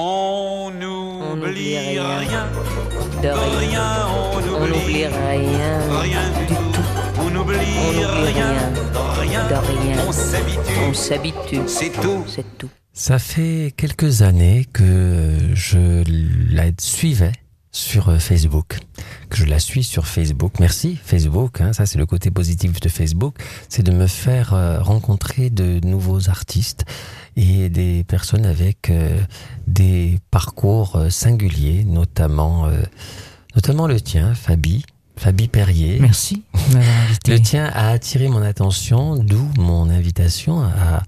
[0.00, 2.18] On n'oublie rien.
[2.18, 2.46] rien.
[3.20, 4.06] De rien.
[4.08, 6.00] on On n'oublie rien.
[6.00, 6.82] Rien du tout.
[7.20, 8.48] On n'oublie On n'oublie rien.
[8.48, 8.70] rien.
[8.70, 9.48] De rien.
[9.48, 9.96] De rien.
[10.06, 10.60] On s'habitue.
[10.88, 11.60] On s'habitue.
[11.66, 12.24] C'est tout.
[12.28, 12.70] C'est tout.
[12.92, 16.04] Ça fait quelques années que je
[16.54, 17.32] la suivais
[17.78, 18.78] sur euh, Facebook,
[19.30, 20.54] que je la suis sur Facebook.
[20.58, 23.36] Merci Facebook, hein, ça c'est le côté positif de Facebook,
[23.68, 26.84] c'est de me faire euh, rencontrer de nouveaux artistes
[27.36, 29.20] et des personnes avec euh,
[29.68, 32.82] des parcours singuliers, notamment, euh,
[33.54, 34.84] notamment le tien, Fabi,
[35.16, 35.98] Fabi Perrier.
[36.00, 36.42] Merci
[37.24, 37.32] de.
[37.32, 41.02] Le tien a attiré mon attention, d'où mon invitation à,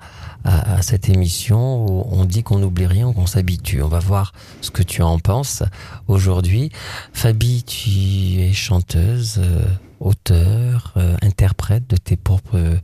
[0.45, 3.83] à, à cette émission où on dit qu'on n'oublie rien, qu'on s'habitue.
[3.83, 5.63] On va voir ce que tu en penses
[6.09, 6.71] aujourd'hui.
[7.13, 9.65] Fabi, tu es chanteuse, euh,
[10.01, 12.77] auteur, euh, interprète de tes propres euh,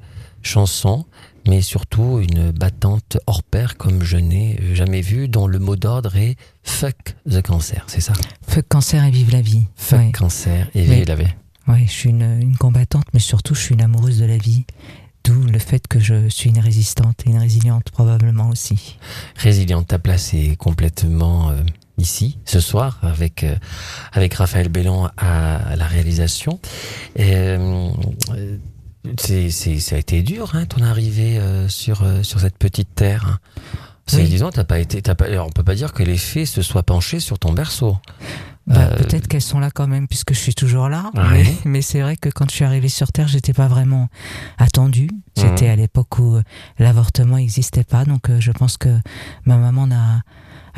[0.42, 1.05] chansons,
[1.48, 6.14] mais surtout une battante hors pair comme je n'ai jamais vu, dont le mot d'ordre
[6.16, 8.12] est Fuck the cancer, c'est ça?
[8.47, 9.66] Fuck cancer et vive la vie.
[9.77, 10.12] Fuck Ouais.
[10.12, 11.27] cancer et vive la vie.
[11.69, 14.67] Ouais, je suis une, une combattante, mais surtout je suis une amoureuse de la vie.
[15.27, 18.96] D'où le fait que je suis une résistante et une résiliente probablement aussi.
[19.34, 21.62] Résiliente, ta place est complètement euh,
[21.98, 23.56] ici, ce soir, avec, euh,
[24.12, 26.60] avec Raphaël Bellon à, la réalisation.
[27.18, 27.91] Euh,
[29.18, 33.40] c'est, ça a été dur, hein, ton arrivée euh, sur, sur cette petite terre.
[34.06, 34.28] C'est, Oui.
[34.28, 36.62] disons, t'as pas été, t'as pas, alors, on peut pas dire que les fées se
[36.62, 37.96] soient penchés sur ton berceau.
[38.68, 41.10] Bah, Euh, Peut-être qu'elles sont là quand même puisque je suis toujours là.
[41.14, 41.22] Ouais.
[41.44, 44.08] Mais, mais c'est vrai que quand je suis arrivée sur Terre, j'étais pas vraiment
[44.58, 45.08] attendue.
[45.36, 45.70] C'était Mhm.
[45.72, 46.42] à l'époque où euh,
[46.78, 48.88] l'avortement n'existait pas, donc euh, je pense que
[49.44, 50.20] ma maman a,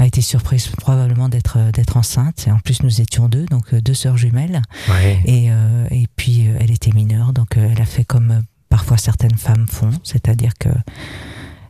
[0.03, 2.47] a été surprise probablement d'être d'être enceinte.
[2.47, 4.61] Et en plus, nous étions deux, donc deux sœurs jumelles.
[4.91, 5.21] Ouais.
[5.25, 9.67] Et, euh, et puis elle était mineure, donc elle a fait comme parfois certaines femmes
[9.67, 10.69] font, c'est-à-dire que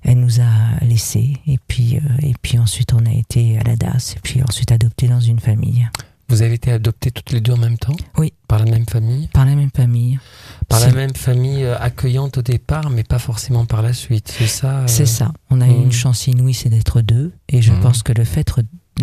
[0.02, 3.76] elle nous a laissés et puis euh, et puis ensuite on a été à la
[3.76, 5.88] DAS et puis ensuite adoptés dans une famille
[6.28, 7.96] Vous avez été adoptés toutes les deux en même temps?
[8.18, 8.32] Oui.
[8.48, 9.28] Par la même famille?
[9.32, 10.18] Par la même famille.
[10.68, 14.46] Par la même famille euh, accueillante au départ, mais pas forcément par la suite, c'est
[14.46, 15.32] ça euh, C'est ça.
[15.50, 17.80] On a eu une chance inouïe, c'est d'être deux et je Mhm.
[17.80, 18.44] pense que le fait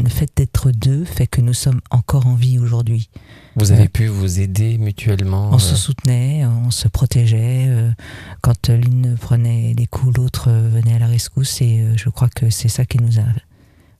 [0.03, 3.09] le fait d'être deux fait que nous sommes encore en vie aujourd'hui.
[3.55, 3.87] Vous avez Ouais.
[3.87, 7.65] pu vous aider mutuellement On euh, se soutenait, on se protégeait.
[7.67, 7.91] euh,
[8.41, 11.61] Quand l'une prenait les coups, l'autre euh, venait à la rescousse.
[11.61, 13.23] Et euh, je crois que c'est ça qui nous a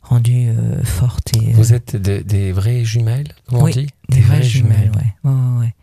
[0.01, 0.50] rendu
[0.83, 1.35] fortes.
[1.35, 4.91] Et, euh, Vous êtes de- des vraies jumelles, comme Oui, on dit des vraies jumelles,
[4.95, 5.29] ouais.
[5.29, 5.73] Ouais, ouais, ouais.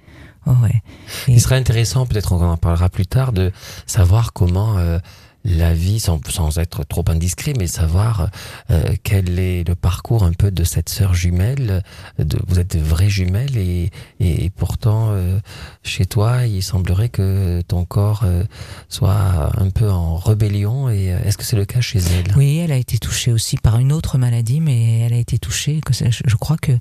[0.47, 0.83] Ouais, ouais.
[1.29, 3.53] Et- Il serait intéressant, peut-être qu'on en parlera plus tard, de
[3.87, 4.99] savoir comment euh,
[5.45, 8.31] la vie, sans, sans être trop indiscret, mais savoir
[8.71, 11.83] euh, quel est le parcours un peu de cette sœur jumelle.
[12.19, 15.39] De, vous êtes de vraies jumelles et, et, pourtant, euh,
[15.83, 18.45] chez toi, il semblerait que ton corps euh,
[18.89, 20.89] soit un peu en rébellion.
[20.89, 22.37] Et euh, est-ce que c'est le cas chez elle?
[22.37, 25.81] Oui, elle a été touchée aussi par une autre maladie, mais elle a été touchée.
[25.85, 26.73] Que je crois que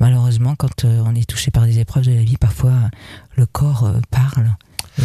[0.00, 2.88] malheureusement, quand euh, on est touché par des épreuves de la vie, parfois euh,
[3.36, 4.54] le corps euh, parle.
[4.98, 5.02] Et-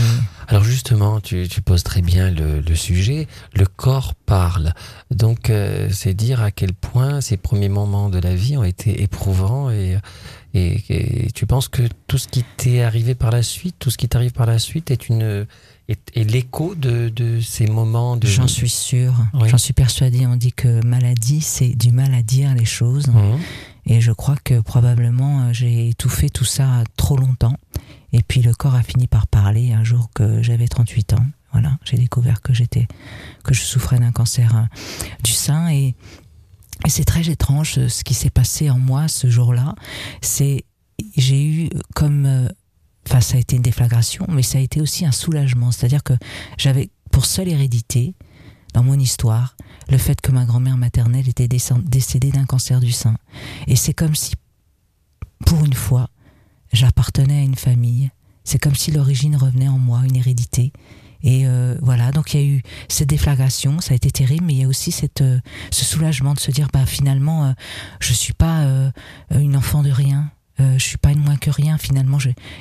[0.47, 3.27] Alors justement, tu, tu poses très bien le, le sujet.
[3.53, 4.73] Le corps parle.
[5.11, 9.01] Donc euh, c'est dire à quel point ces premiers moments de la vie ont été
[9.03, 9.97] éprouvants et,
[10.53, 10.83] et,
[11.25, 14.07] et tu penses que tout ce qui t'est arrivé par la suite, tout ce qui
[14.09, 15.45] t'arrive par la suite est une
[15.89, 18.27] est, est l'écho de, de ces moments de.
[18.27, 19.49] J'en suis sûre, Oui.
[19.49, 20.25] j'en suis persuadée.
[20.27, 23.07] On dit que maladie, c'est du mal à dire les choses.
[23.07, 23.39] Mhm.
[23.85, 27.57] Et je crois que probablement euh, j'ai étouffé tout ça trop longtemps.
[28.13, 31.25] Et puis le corps a fini par parler un jour que j'avais 38 ans.
[31.51, 32.88] Voilà, j'ai découvert que j'étais,
[33.44, 34.63] que je souffrais d'un cancer euh,
[35.24, 35.96] du sein et,
[36.88, 39.75] c'est très étrange euh, ce qui s'est passé en moi ce jour-là.
[40.22, 40.66] C'est,
[41.16, 42.50] j'ai eu comme, euh,
[43.07, 45.72] enfin ça a été une déflagration, mais ça a été aussi un soulagement.
[45.72, 46.13] C'est-à-dire que
[46.57, 48.16] j'avais pour seule hérédité
[48.73, 49.56] dans mon histoire
[49.90, 53.16] le fait que ma grand-mère maternelle était décédée d'un cancer du sein.
[53.68, 54.34] Et c'est comme si,
[55.46, 56.09] pour une fois,
[56.73, 58.11] j'appartenais à une famille.
[58.44, 60.73] C'est comme si l'origine revenait en moi, une hérédité.
[61.23, 64.53] Et euh, voilà, donc il y a eu cette déflagration, ça a été terrible, mais
[64.53, 65.39] il y a aussi cette, euh,
[65.72, 67.51] ce soulagement de se dire, bah finalement, euh,
[68.01, 68.91] je suis pas euh,
[69.34, 70.29] une enfant de rien,
[70.59, 71.78] euh, je suis pas une moins que rien.
[71.78, 72.17] Finalement,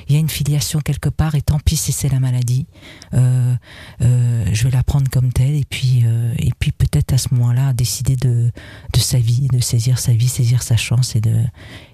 [0.07, 2.65] il y a une filiation quelque part, et tant pis si c'est la maladie,
[3.13, 3.55] euh,
[4.01, 7.33] euh, je vais la prendre comme telle, et puis, euh, et puis peut-être à ce
[7.33, 8.51] moment-là décider de,
[8.93, 11.35] de sa vie, de saisir sa vie, saisir sa chance, et de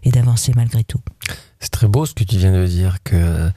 [0.04, 1.02] et d'avancer malgré tout.
[1.60, 3.52] C'est très beau ce que tu viens de dire que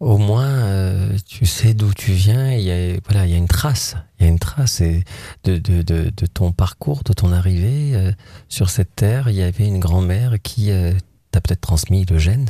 [0.00, 2.52] au moins tu sais d'où tu viens.
[2.52, 5.04] Il y a voilà, il y a une trace, il y a une trace et
[5.44, 8.12] de, de, de, ton parcours, de ton arrivée
[8.48, 9.28] sur cette terre.
[9.28, 10.70] Il y avait une grand-mère qui
[11.28, 12.46] euh, t'a peut-être transmis le gène.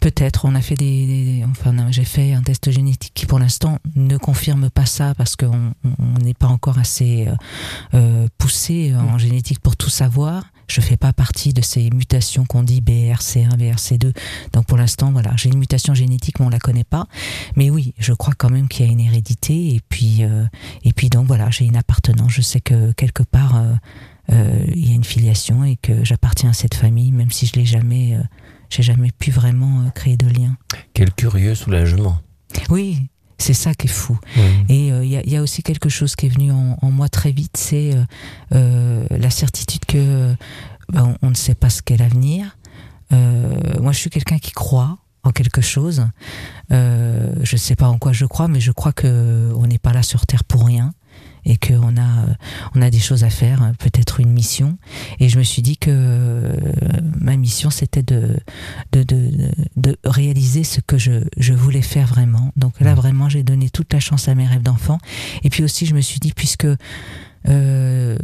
[0.00, 0.44] Peut-être.
[0.44, 4.18] On a fait des, des- enfin, j'ai fait un test génétique qui, pour l'instant, ne
[4.18, 7.34] confirme pas ça parce qu'on on n'est pas encore assez euh,
[7.94, 10.44] euh, poussé en génétique pour tout savoir.
[10.68, 14.12] Je fais pas partie de ces mutations qu'on dit BRC1, BRC2.
[14.52, 17.06] Donc pour l'instant, voilà, j'ai une mutation génétique, mais on la connaît pas.
[17.54, 19.74] Mais oui, je crois quand même qu'il y a une hérédité.
[19.74, 20.44] Et puis, euh,
[20.82, 22.32] et puis donc voilà, j'ai une appartenance.
[22.32, 23.74] Je sais que quelque part, euh, euh,
[24.28, 27.64] il y a une filiation et que j'appartiens à cette famille, même si je l'ai
[27.64, 28.22] jamais, euh,
[28.70, 30.56] j'ai jamais pu vraiment euh, créer de lien.
[30.94, 32.18] Quel curieux soulagement.
[32.70, 33.08] Oui,
[33.38, 34.18] c'est ça qui est fou.
[34.68, 36.76] Et euh, il y, a, il y a aussi quelque chose qui est venu en,
[36.80, 38.04] en moi très vite, c'est euh,
[38.52, 40.34] euh, la certitude que euh,
[40.92, 42.56] ben, on, on ne sait pas ce qu'est l'avenir.
[43.12, 46.06] Euh, moi, je suis quelqu'un qui croit en quelque chose.
[46.72, 49.78] Euh, je ne sais pas en quoi je crois, mais je crois que on n'est
[49.78, 50.92] pas là sur Terre pour rien
[51.44, 52.34] et qu'on a euh,
[52.76, 54.78] on a des choses à faire, peut-être une mission.
[55.18, 56.56] Et je me suis dit que euh,
[57.18, 58.36] ma mission c'était de
[58.92, 62.52] de, de de réaliser ce que je je voulais faire vraiment.
[62.56, 64.98] Donc là vraiment j'ai donné toute la chance à mes rêves d'enfant.
[65.42, 66.66] Et puis aussi je me suis dit puisque
[67.48, 68.18] euh,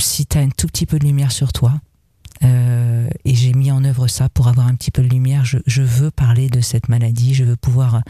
[0.00, 1.80] si tu as un tout petit peu de lumière sur toi,
[2.44, 5.44] euh, et j'ai mis en œuvre ça pour avoir un petit peu de lumière.
[5.44, 8.02] Je, je veux parler de cette maladie, je veux pouvoir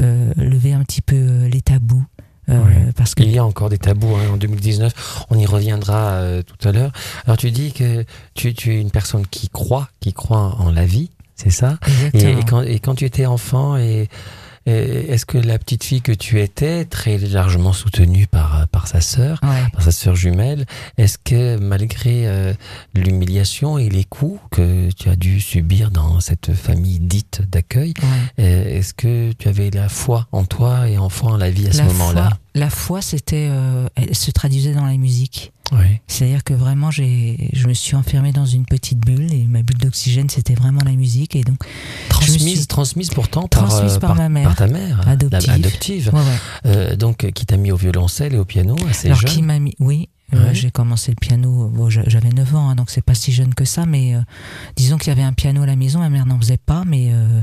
[0.00, 2.04] euh, lever un petit peu les tabous.
[2.48, 2.92] Euh, Ouais.
[2.96, 5.26] Parce que Il y a encore des tabous hein, en 2019.
[5.30, 6.92] On y reviendra euh, tout à l'heure.
[7.24, 8.04] Alors tu dis que
[8.34, 11.78] tu, tu es une personne qui croit, qui croit en la vie, c'est ça?
[12.14, 14.08] Et, quand, et quand tu étais enfant, et
[14.66, 19.40] est-ce que la petite fille que tu étais, très largement soutenue par, par sa sœur,
[19.42, 19.62] Ouais.
[19.72, 20.66] par sa sœur jumelle,
[20.98, 22.52] est-ce que malgré euh,
[22.94, 28.44] l'humiliation et les coups que tu as dû subir dans cette famille dite d'accueil, ouais.
[28.44, 31.66] euh, est-ce que tu avais la foi en toi et en foi en la vie
[31.68, 32.30] à ce moment-là?
[32.54, 35.52] la foi, c'était, euh, elle se traduisait dans la musique.
[35.72, 36.00] Oui.
[36.06, 39.78] C'est-à-dire que vraiment, j'ai, je me suis enfermée dans une petite bulle et ma bulle
[39.78, 41.34] d'oxygène, c'était vraiment la musique.
[41.34, 41.58] Et donc,
[42.08, 44.44] Transmise, suis- transmise pourtant par, Transmise euh, par ma mère.
[44.48, 45.46] par ta mère, Adoptive.
[45.48, 46.10] la- adoptive.
[46.12, 46.26] ouais, ouais.
[46.66, 49.30] Euh, donc qui t'a mis au violoncelle et au piano assez Alors jeune.
[49.30, 51.68] qui m'a mis Oui, euh, j'ai commencé le piano.
[51.68, 53.86] Bon, j'avais 9 ans, hein, donc c'est pas si jeune que ça.
[53.86, 54.20] Mais euh,
[54.76, 55.98] disons qu'il y avait un piano à la maison.
[56.00, 57.40] Ma mère n'en faisait pas, mais euh,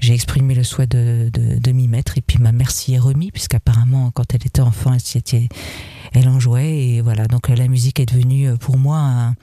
[0.00, 2.16] j'ai exprimé le souhait de, de, de m'y mettre.
[2.18, 5.48] Et puis ma mère s'y est remis, puisqu'apparemment quand elle était enfant, elle, s'y était-
[6.12, 6.76] elle en jouait.
[6.78, 9.34] Et voilà, donc euh, la musique est devenue euh, pour moi un,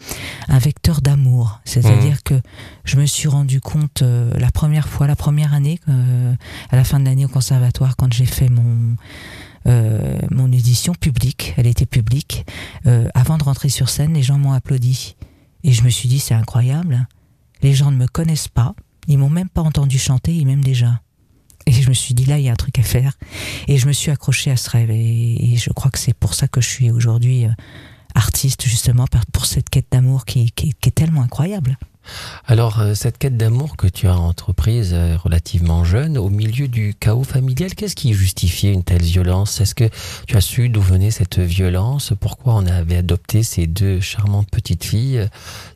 [0.48, 1.60] un vecteur d'amour.
[1.66, 2.36] C'est-à-dire que
[2.86, 6.34] je me suis rendu compte euh, la première fois, la première année, euh,
[6.70, 8.96] à la fin de l'année au conservatoire, quand j'ai fait mon
[9.66, 12.46] euh, mon audition publique, elle était publique.
[12.86, 15.16] Euh, avant de rentrer sur scène, les gens m'ont applaudi.
[15.64, 17.08] Et je me suis dit, c'est incroyable.
[17.62, 18.76] Les gens ne me connaissent pas.
[19.08, 21.00] Ils m'ont même pas entendu chanter, ils m'aiment déjà.
[21.84, 23.14] Je me suis dit, là, il y a un truc à faire.
[23.68, 24.90] Et je me suis accroché à ce rêve.
[24.92, 27.50] Et, je crois que c'est pour ça que je suis aujourd'hui euh,
[28.16, 31.78] artiste, justement, pour cette quête d'amour qui est tellement incroyable.
[32.46, 36.94] Alors euh, cette quête d'amour que tu as entreprise euh, relativement jeune, au milieu du
[37.00, 39.62] chaos familial, qu'est-ce qui justifiait une telle violence?
[39.62, 39.90] Est-ce que
[40.28, 42.14] tu as su d'où venait cette violence?
[42.20, 45.28] Pourquoi on avait adopté ces deux charmantes petites filles euh,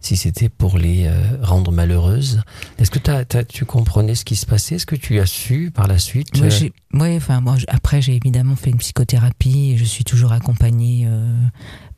[0.02, 1.10] Si c'était pour les
[1.42, 2.42] rendre malheureuses?
[2.80, 3.00] Est-ce que
[3.44, 4.76] tu comprenais ce qui se passait?
[4.76, 6.50] Est-ce que tu as su par la suite Moi,
[6.94, 11.34] ouais, enfin, moi, après, j'ai évidemment fait une psychothérapie et je suis toujours accompagnée euh,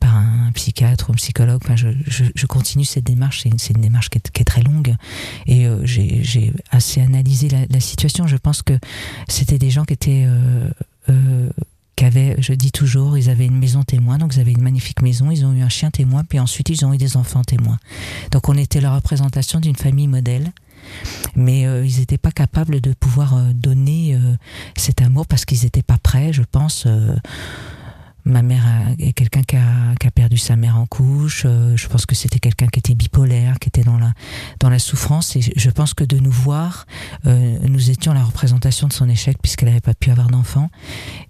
[0.00, 1.62] par un psychiatre ou un psychologue.
[1.76, 3.42] Je, continue cette démarche.
[3.42, 4.96] C'est une, démarche qui est, très longue
[5.46, 8.26] et euh, j'ai assez analysé la, situation.
[8.26, 8.72] Je pense que
[9.28, 10.68] c'était des gens qui étaient euh,
[11.08, 11.50] euh,
[12.02, 15.30] avaient, je dis toujours, ils avaient une maison témoin, donc ils avaient une magnifique maison,
[15.30, 17.78] ils ont eu un chien témoin, puis ensuite ils ont eu des enfants témoins.
[18.30, 20.50] Donc on était la représentation d'une famille modèle
[21.36, 24.18] mais ils n'étaient pas capables de pouvoir donner
[24.76, 26.86] cet amour parce qu'ils n'étaient pas prêts, je pense.
[28.30, 28.64] Ma mère
[28.98, 31.42] est quelqu'un qui a, qui a perdu sa mère en couche.
[31.44, 34.12] euh, je pense que c'était quelqu'un qui était bipolaire, qui était dans la
[34.60, 35.36] dans la souffrance.
[35.36, 36.86] Et je- pense que de nous voir,
[37.26, 40.70] euh, nous étions la représentation de son échec puisqu'elle n'avait pas pu avoir d'enfant.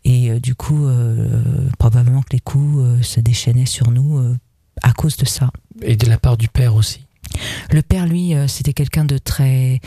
[0.04, 4.36] Et euh, du coup, euh, probablement que les coups se déchaînaient sur nous
[4.82, 5.50] à cause de ça.
[5.82, 7.06] Et de la part du père aussi
[7.70, 9.80] Le père, lui, c'était quelqu'un de très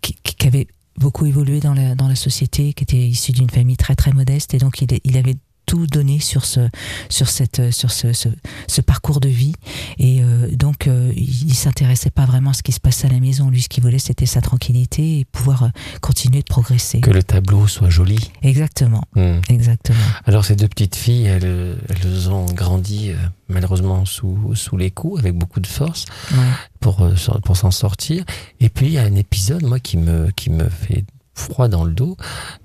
[0.00, 0.66] qui avait
[0.98, 4.54] beaucoup évolué dans la dans la société, qui était issu d'une famille très très modeste,
[4.54, 5.36] et donc il, il avait
[5.72, 6.68] tout donné sur ce
[7.08, 8.28] sur cette sur ce ce,
[8.68, 9.54] ce parcours de vie
[9.98, 13.20] et euh, donc euh, il, s'intéressait pas vraiment à ce qui se passait à la
[13.20, 15.68] maison lui ce qu'il voulait c'était sa tranquillité et pouvoir euh,
[16.02, 19.40] continuer de progresser Que le tableau soit joli exactement Hmm.
[19.48, 23.14] exactement Alors ces deux petites filles, elles, euh, elles ont grandi euh,
[23.48, 26.38] malheureusement sous, sous les coups, avec beaucoup de force ouais.
[26.80, 28.24] pour, euh, s'en- pour s'en sortir.
[28.60, 31.84] Et puis il y a un épisode, moi, qui me, qui me fait froid dans
[31.84, 32.16] le dos,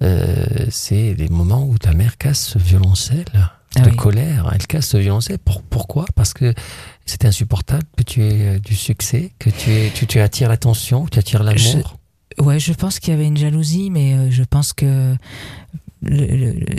[0.02, 3.26] euh, c'est les moments où ta mère casse ce violoncelle.
[3.76, 3.96] Ah de oui.
[3.96, 4.50] colère.
[4.54, 5.38] Elle casse ce violoncelle.
[5.40, 6.06] Pour- pourquoi?
[6.16, 6.54] Parce que
[7.06, 11.06] c'est insupportable que tu aies euh, du succès, que tu, aies, tu, tu attires l'attention,
[11.06, 11.98] que tu attires l'amour.
[12.40, 15.16] Ouais, je pense qu'il y avait une jalousie, mais euh, je pense que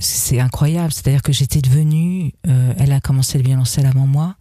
[0.01, 0.93] c'est incroyable.
[0.93, 4.37] C'est-à-dire que j'étais devenue, euh, elle a commencé le violoncelle avant moi,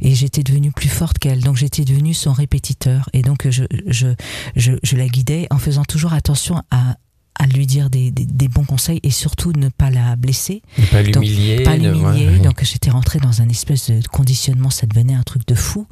[0.00, 1.40] et j'étais devenue plus forte qu'elle.
[1.40, 4.08] Donc j'étais devenue son répétiteur, et donc je, je,
[4.56, 6.96] je, je la guidais en faisant toujours attention à,
[7.38, 10.62] à lui dire des, des, des bons conseils et surtout ne pas la blesser.
[10.78, 11.62] Ne pas l'humilier.
[11.62, 12.28] pas ne- l'humilier.
[12.28, 12.38] ouais.
[12.38, 15.86] Donc j'étais rentrée dans un espèce de conditionnement, ça devenait un truc de fou.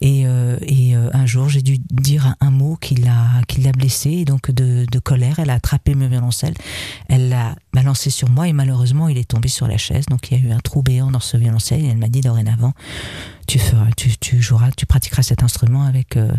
[0.00, 3.60] Et, euh, et euh, un jour, j'ai dû dire un, un mot qui l'a qui
[3.60, 4.10] l'a blessée.
[4.10, 6.54] Et donc de, de colère, elle a attrapé mon violoncelle,
[7.08, 10.06] elle l'a balancé sur moi et malheureusement, il est tombé sur la chaise.
[10.06, 11.84] Donc il y a eu un trou béant dans ce violoncelle.
[11.84, 12.72] Et elle m'a dit dorénavant,
[13.46, 16.32] tu feras, tu, tu joueras, tu pratiqueras cet instrument avec euh,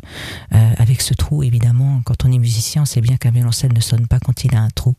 [0.53, 1.43] euh, avec ce trou.
[1.43, 4.53] Évidemment, quand on est musicien, on sait bien qu'un violoncelle ne sonne pas quand il
[4.55, 4.95] a un trou.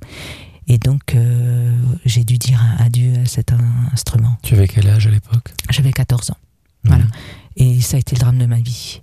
[0.67, 1.75] Et donc, euh,
[2.05, 3.59] j'ai dû dire adieu à cet in-
[3.93, 4.37] instrument.
[4.43, 5.53] Tu avais quel âge à l'époque?
[5.71, 6.37] J'avais 14 ans.
[6.85, 7.05] Voilà.
[7.05, 7.11] Mhm.
[7.57, 9.01] Et ça a été le drame de ma vie.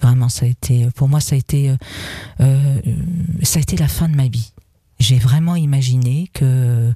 [0.00, 1.74] Vraiment, ça a été, pour moi, ça a été,
[2.40, 2.80] euh,
[3.42, 4.52] ça a été la fin de ma vie.
[5.00, 6.92] J'ai vraiment imaginé que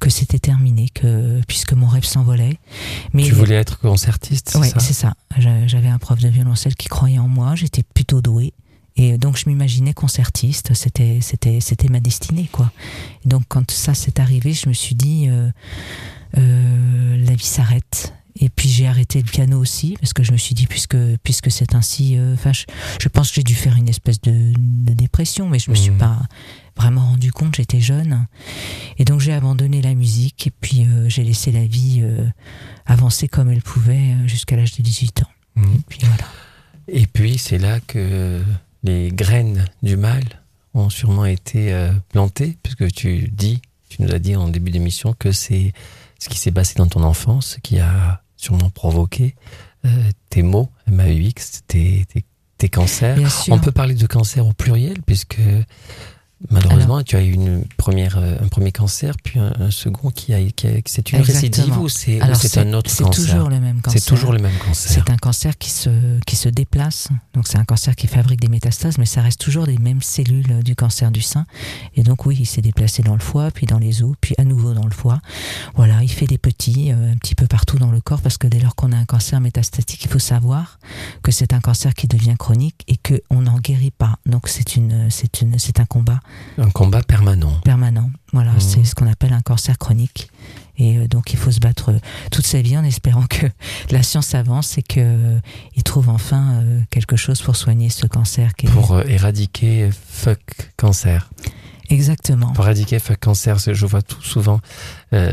[0.00, 2.58] que c'était terminé, que puisque mon rêve s'envolait.
[3.12, 4.78] Mais Tu voulais être concertiste, ça?
[4.80, 5.14] c'est ça.
[5.38, 7.54] J'a- J'avais un prof de violoncelle qui croyait en moi.
[7.54, 8.52] J'étais plutôt douée.
[8.96, 10.74] Et donc je m'imaginais concertiste.
[10.74, 12.70] C'était c'était c'était ma destinée quoi.
[13.24, 15.50] Et donc quand ça s'est arrivé, je me suis dit euh,
[16.38, 18.14] euh, la vie s'arrête.
[18.40, 21.50] Et puis j'ai arrêté le piano aussi parce que je me suis dit puisque puisque
[21.50, 22.16] c'est ainsi.
[22.16, 22.64] euh, je,
[23.00, 25.90] je pense que j'ai dû faire une espèce de, de dépression, mais je me suis
[25.90, 25.98] Mhm.
[25.98, 26.18] pas
[26.76, 27.56] vraiment rendu compte.
[27.56, 28.26] J'étais jeune.
[28.98, 32.26] Et donc j'ai abandonné la musique et puis euh, j'ai laissé la vie euh,
[32.86, 35.30] avancer comme elle pouvait euh, jusqu'à l'âge de 18 ans.
[35.56, 35.74] Mhm.
[35.74, 36.24] Et puis voilà.
[36.88, 38.42] Et puis c'est là que
[38.82, 40.22] les graines du mal
[40.74, 45.14] ont sûrement été euh, plantées, puisque tu dis, tu nous as dit en début d'émission
[45.18, 45.72] que c'est
[46.18, 49.34] ce qui s'est passé dans ton enfance qui a sûrement provoqué
[50.30, 52.24] tes maux MAUX, tes, tes,
[52.58, 53.18] tes cancers.
[53.50, 55.40] On peut parler de cancer au pluriel, puisque
[56.50, 60.34] malheureusement tu as eu une première, euh, un premier cancer, puis un, un second qui
[60.34, 63.60] a, qui a- c'est une récidive ou c'est c'est un autre c'est cancer toujours le
[63.60, 64.00] même cancer.
[64.00, 64.92] C'est toujours le même cancer.
[65.04, 65.90] C'est un cancer qui se,
[66.26, 67.08] qui se déplace.
[67.34, 70.62] Donc c'est un cancer qui fabrique des métastases, mais ça reste toujours les mêmes cellules
[70.62, 71.46] du cancer du sein.
[71.94, 74.44] Et donc oui, il s'est déplacé dans le foie, puis dans les os, puis à
[74.44, 75.20] nouveau dans le foie.
[75.74, 78.46] Voilà, il fait des petits euh, un petit peu partout dans le corps parce que
[78.46, 80.78] dès lors qu'on a un cancer métastatique, il faut savoir
[81.22, 84.16] que c'est un cancer qui devient chronique et que on n'en guérit pas.
[84.26, 86.20] Donc c'est une, c'est une, c'est un combat
[86.58, 87.58] Un combat permanent.
[87.64, 88.10] permanent.
[88.32, 88.60] Voilà, Mhm.
[88.60, 90.30] c'est ce qu'on appelle un cancer chronique.
[90.78, 91.98] Et euh, donc il faut se battre euh,
[92.30, 93.46] toute sa vie en espérant que
[93.90, 95.38] la science avance et que euh,
[95.76, 98.54] il trouve enfin euh, quelque chose pour soigner ce cancer.
[98.54, 98.70] Qui est...
[98.70, 100.40] Pour euh, éradiquer fuck
[100.76, 101.30] cancer.
[101.92, 102.52] Exactement.
[102.54, 104.60] Fuck cancer, je vois tout souvent.
[105.12, 105.30] Euh,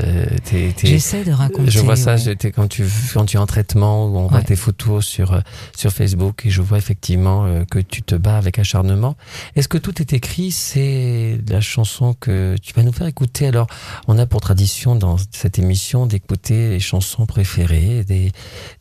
[0.83, 1.71] J'essaie de raconter.
[1.71, 2.35] je vois ça ouais.
[2.51, 4.43] quand tu quand tu es en traitement ou on voit Ouais.
[4.43, 5.39] tes photos sur euh,
[5.75, 9.15] sur Facebook et je vois effectivement euh, que tu te bats avec acharnement.
[9.55, 10.51] Est-ce que tout est écrit?
[10.51, 13.47] C'est la chanson que tu vas nous faire écouter.
[13.47, 13.67] Alors,
[14.07, 18.31] on a pour tradition dans cette émission d'écouter les chansons préférées des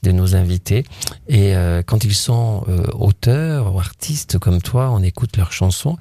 [0.03, 0.85] de nos invités
[1.29, 5.97] et euh, quand ils sont euh, auteurs ou artistes comme toi, on écoute leurs chansons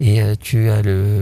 [0.00, 1.21] et tu as le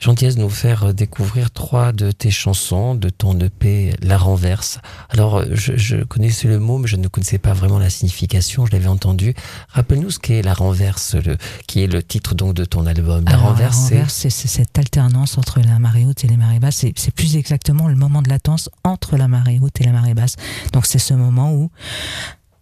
[0.00, 4.78] gentillesse de nous faire découvrir trois de tes chansons de ton EP La Renverse.
[5.10, 8.66] Alors, je, je connaissais le mot, mais je ne connaissais pas vraiment la signification.
[8.66, 9.34] Je l'avais entendu.
[9.70, 11.36] Rappelle-nous ce qu'est La Renverse, le,
[11.66, 13.24] qui est le titre donc de ton album.
[13.26, 16.36] La Alors, Renverse, c'est renverse, c'est c'est cette alternance entre la marée haute et les
[16.36, 16.76] marées basses.
[16.76, 20.14] C'est- C'est plus exactement le moment de latence entre la marée haute et la marée
[20.14, 20.36] basse.
[20.72, 21.70] Donc c'est ce moment où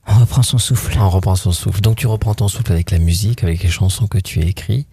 [0.08, 0.96] on reprend son souffle.
[0.98, 1.80] on reprend son souffle.
[1.80, 4.88] Donc, tu reprends ton souffle avec la musique, avec les chansons que tu as écrites.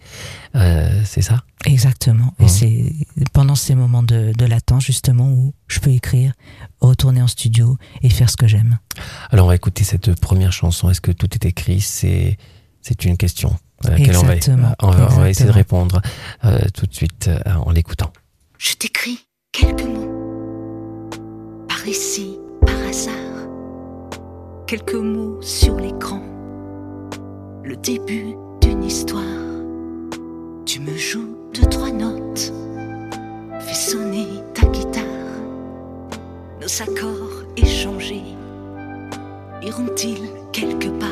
[0.56, 1.44] Euh, c'est ça?
[1.64, 2.34] Exactement.
[2.40, 2.92] Et c'est
[3.32, 6.32] pendant ces moments de, de latence, justement, où je peux écrire,
[6.80, 8.78] retourner en studio et faire ce que j'aime.
[9.30, 10.90] Alors, on va écouter cette première chanson.
[10.90, 11.80] Est-ce que tout est écrit?
[11.80, 12.36] C'est
[12.82, 14.74] c'est une question à laquelle on va, Exactement.
[14.82, 16.02] on va, on va essayer de répondre
[16.44, 18.12] euh, tout de suite euh, en l'écoutant.
[18.58, 19.20] Je t'écris
[19.52, 21.08] quelques mots,
[21.66, 23.14] par ici, par hasard,
[24.76, 26.20] quelques mots sur l'écran,
[27.62, 29.22] le début d'une histoire.
[30.66, 32.52] Tu me joues deux, trois notes,
[33.60, 35.04] fais sonner ta guitare,
[36.60, 38.24] nos accords échangés
[39.62, 41.08] iront-ils quelque part?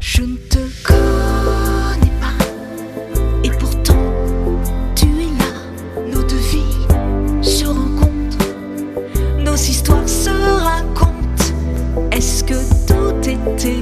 [0.00, 1.71] Je ne te connais
[13.44, 13.81] tout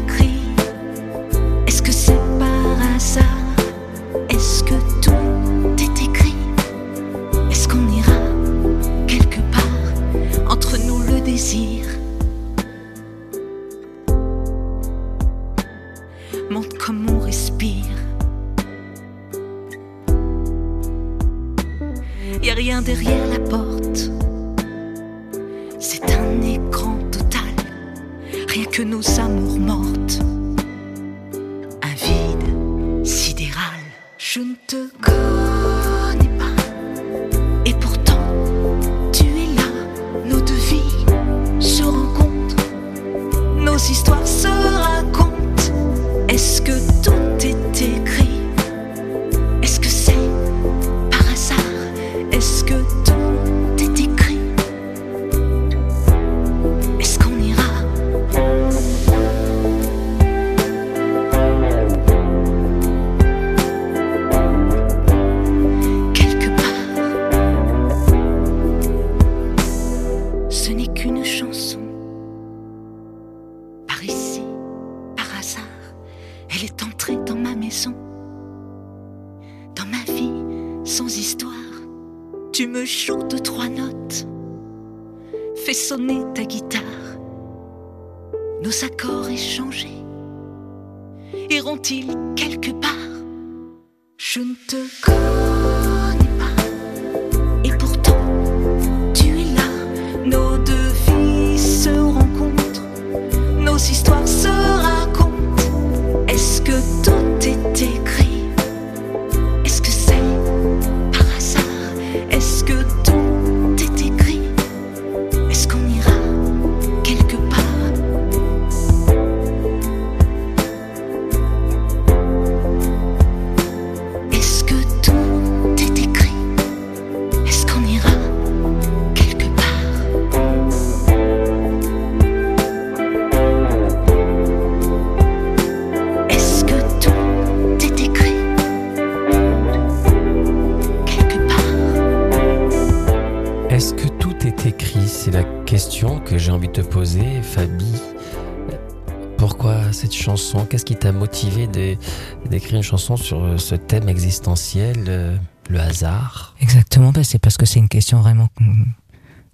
[152.48, 155.36] d'écrire une chanson sur euh, ce thème existentiel, euh,
[155.68, 158.48] le hasard Exactement, bah, c'est parce que c'est une question vraiment.
[158.60, 158.86] hum,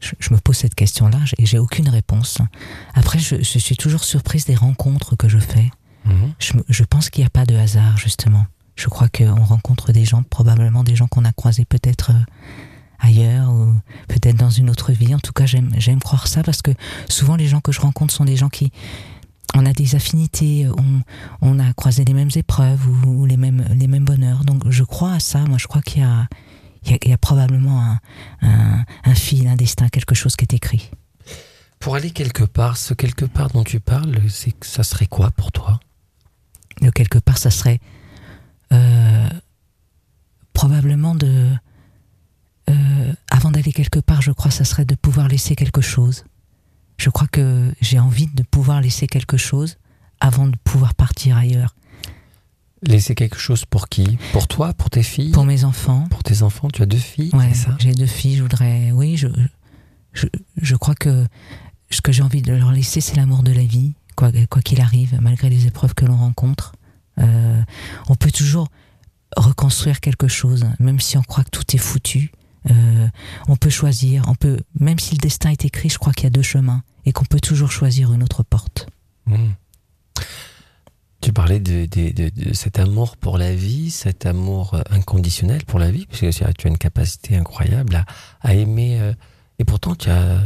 [0.00, 2.38] Je, me pose cette question-là et j'ai aucune réponse.
[2.94, 5.70] Après, je, je suis toujours surprise des rencontres que je fais.
[6.04, 6.32] Mhm.
[6.38, 8.46] Je, je pense qu'il n'y a pas de hasard, justement.
[8.76, 12.24] Je crois qu'on rencontre des gens, probablement des gens qu'on a croisés peut-être euh,
[12.98, 13.74] ailleurs ou
[14.08, 15.14] peut-être dans une autre vie.
[15.14, 16.72] En tout cas, j'aime croire ça parce que
[17.08, 18.72] souvent les gens que je rencontre sont des gens qui
[19.54, 21.02] on a des affinités, on,
[21.40, 24.44] on a croisé les mêmes épreuves ou, ou les mêmes les mêmes bonheurs.
[24.44, 25.44] Donc je crois à ça.
[25.44, 26.26] Moi, je crois qu'il y a
[26.84, 27.98] il y a, il y a probablement un,
[28.42, 30.90] un, un fil, un destin, quelque chose qui est écrit.
[31.78, 35.30] Pour aller quelque part, ce quelque part dont tu parles, c'est que ça serait quoi
[35.30, 35.80] pour toi?
[36.82, 37.80] De quelque part, ça serait
[38.72, 39.28] euh,
[40.52, 41.50] probablement de.
[42.70, 46.24] euh, avant d'aller quelque part, je crois, ça serait de pouvoir laisser quelque chose.
[46.96, 49.76] Je crois que j'ai envie de pouvoir laisser quelque chose
[50.20, 51.74] avant de pouvoir partir ailleurs.
[52.82, 54.18] Laisser quelque chose pour qui?
[54.32, 54.72] Pour toi?
[54.74, 55.32] Pour tes filles?
[55.32, 56.68] Pour mes enfants, Pour tes enfants?
[56.68, 57.30] Tu as deux filles?
[57.32, 57.76] Ouais, c'est ça?
[57.78, 58.92] j'ai deux filles, je voudrais.
[58.92, 59.28] Oui, je,
[60.12, 60.26] je,
[60.60, 61.26] je crois que
[61.90, 64.80] ce que j'ai envie de leur laisser, c'est l'amour de la vie, quoi quoi qu'il
[64.80, 66.72] arrive, malgré les épreuves que l'on rencontre.
[67.18, 67.62] Euh,
[68.08, 68.68] on peut toujours
[69.36, 72.30] reconstruire quelque chose, même si on croit que tout est foutu.
[72.70, 73.08] Euh,
[73.48, 76.26] on peut choisir, on peut, même si le destin est écrit, je crois qu'il y
[76.26, 78.88] a deux chemins et qu'on peut toujours choisir une autre porte.
[79.26, 79.54] Mhm.
[81.20, 81.88] Tu parlais de,
[82.52, 86.66] cet amour pour la vie, cet amour euh, inconditionnel pour la vie, tu as tu
[86.66, 88.04] as une capacité incroyable à,
[88.42, 89.00] à aimer.
[89.00, 89.12] euh,
[89.58, 90.40] et pourtant, tu as,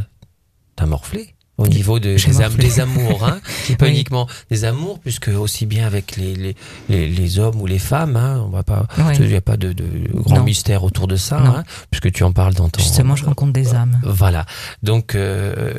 [0.79, 3.25] as morflé au niveau de, des, am- des amours.
[3.25, 3.41] Hein.
[3.79, 3.93] Pas Oui.
[3.93, 6.57] uniquement des amours, puisque aussi bien avec les, les,
[6.89, 8.87] les, les hommes ou les femmes, hein, on va pas.
[9.19, 10.45] Il n'y a pas de, de grand Non.
[10.45, 12.83] mystère autour de ça, hein, puisque tu en parles dans ton.
[12.83, 14.01] Justement, je rencontre des âmes.
[14.05, 14.47] Voilà.
[14.83, 15.75] Donc, euh,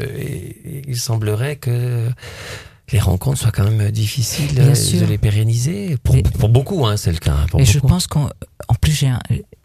[0.87, 2.09] il semblerait que
[2.91, 5.97] les rencontres soient quand même difficiles euh, de les pérenniser.
[6.03, 7.31] Pour, Et- pour beaucoup, hein, c'est le cas.
[7.33, 8.29] hein, Pour Et je pense qu'en
[8.67, 9.19] en plus, j'ai un-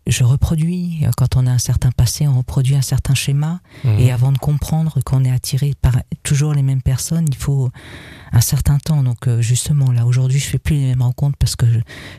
[0.07, 3.61] je reproduis, quand on a un certain passé, on reproduit un certain schéma.
[3.85, 3.99] Mhm.
[3.99, 7.71] Et avant de comprendre qu'on est attiré par toujours les mêmes personnes, il faut
[8.33, 9.03] un certain temps.
[9.03, 11.67] Donc euh, justement, là, aujourd'hui, je fais plus les mêmes rencontres parce que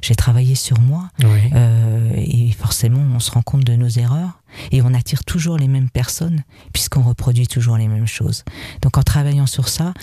[0.01, 1.09] j'ai travaillé sur moi.
[1.23, 1.51] Oui.
[1.53, 4.41] Euh, et forcément, on se rend compte de nos erreurs.
[4.71, 6.43] Et on attire toujours les mêmes personnes
[6.73, 8.43] puisqu'on reproduit toujours les mêmes choses.
[8.81, 9.93] Donc en travaillant sur ça,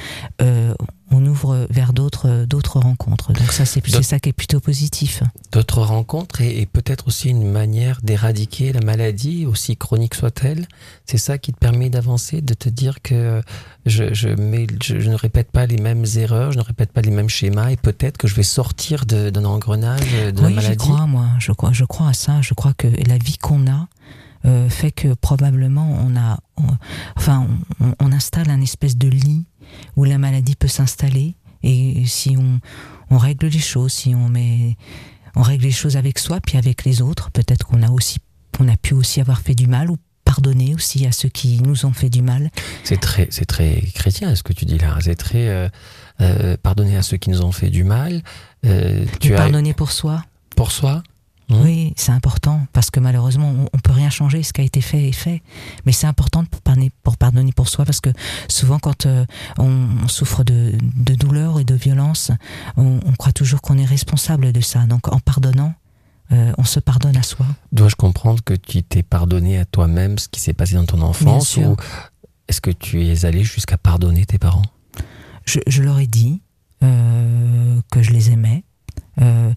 [0.42, 0.74] euh,
[1.10, 3.32] on ouvre vers d'autres d'autres rencontres.
[3.32, 5.22] Donc ça, c'est ça qui est plutôt positif.
[5.52, 10.66] D'autres rencontres et, et peut-être aussi une manière d'éradiquer la maladie, aussi chronique soit-elle.
[11.04, 13.42] C'est ça qui te permet d'avancer, de te dire que
[13.86, 17.02] je, je, mets, je, je ne répète pas les mêmes erreurs, je ne répète pas
[17.02, 20.00] les mêmes schémas et peut-être que je vais sortir d'un engrenage
[20.32, 20.76] de la oui, j'y maladie.
[20.78, 21.26] crois, moi.
[21.38, 22.40] Je crois, je crois à ça.
[22.40, 23.88] Je crois que la vie qu'on a
[24.44, 26.76] euh, fait que probablement on a, on-
[27.16, 27.46] enfin,
[27.80, 29.44] on, on installe un espèce de lit
[29.96, 31.34] où la maladie peut s'installer.
[31.62, 32.60] Et si on,
[33.10, 34.76] on règle les choses, si on met,
[35.34, 38.18] on règle les choses avec soi puis avec les autres, peut-être qu'on a aussi,
[38.60, 39.96] on a pu aussi avoir fait du mal ou
[40.26, 42.50] pardonner aussi à ceux qui nous ont fait du mal.
[42.82, 44.96] C'est très, c'est très chrétien ce que tu dis là.
[45.00, 45.68] C'est très euh,
[46.20, 48.22] euh, pardonner à ceux qui nous ont fait du mal.
[49.20, 50.22] Tu as pardonner pour soi.
[50.56, 51.02] pour soi.
[51.50, 51.60] Mhm.
[51.62, 54.42] Oui, c'est important parce que malheureusement, on, on peut rien changer.
[54.42, 55.42] Ce qui a été fait est fait,
[55.84, 58.10] mais c'est important pour pardonner, pour pardonner pour soi parce que
[58.48, 59.26] souvent, quand euh,
[59.58, 62.30] on, on souffre de, de douleur et de violence,
[62.76, 64.86] on, on croit toujours qu'on est responsable de ça.
[64.86, 65.74] Donc, en pardonnant,
[66.32, 67.44] euh, on se pardonne à soi.
[67.72, 71.58] Dois-je comprendre que tu t'es pardonné à toi-même ce qui s'est passé dans ton enfance
[71.58, 71.76] ou
[72.48, 74.64] est-ce que tu es allé jusqu'à pardonner tes parents?
[75.44, 76.40] Je, je leur ai dit
[76.82, 78.64] euh, que je les aimais.
[79.22, 79.52] Euh,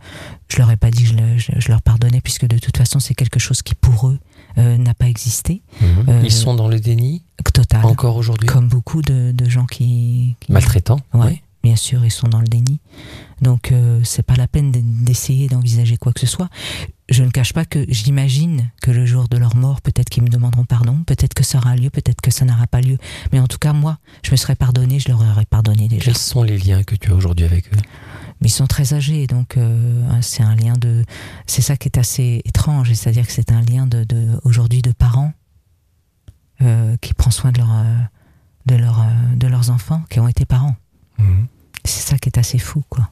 [0.50, 2.78] je leur ai pas dit que je, le- je- je leur pardonnais puisque de toute
[2.78, 4.20] façon, c'est quelque chose qui pour eux
[4.58, 5.62] euh, n'a pas existé.
[6.08, 7.86] Euh, Ils sont dans le déni Total.
[7.86, 12.30] encore aujourd'hui Comme beaucoup de, de gens qui, qui- Maltraitants Ouais, bien sûr, ils sont
[12.30, 12.80] dans le déni.
[13.41, 16.47] Donc, euh, c'est pas la peine d'essayer d'envisager quoi que ce soit.
[17.10, 20.30] Je ne cache pas que j'imagine que le jour de leur mort, peut-être qu'ils me
[20.30, 22.97] demanderont pardon, peut-être que ça aura lieu, peut-être que ça n'aura pas lieu.
[23.34, 26.06] Mais en tout cas, moi, je me serais pardonné, je leur aurais pardonné déjà.
[26.06, 27.77] Quels sont les liens que tu as aujourd'hui avec eux?
[28.41, 31.03] Ils sont très âgés, donc euh, c'est un lien de.
[31.47, 34.93] C'est ça qui est assez étrange, c'est-à-dire que c'est un lien de, de aujourd'hui de
[34.93, 35.34] parents
[36.62, 37.97] euh, qui prend soin de leur, euh,
[38.67, 40.77] de leur, de leurs enfants qui ont été parents.
[41.88, 43.10] C'est ça qui est assez fou, quoi.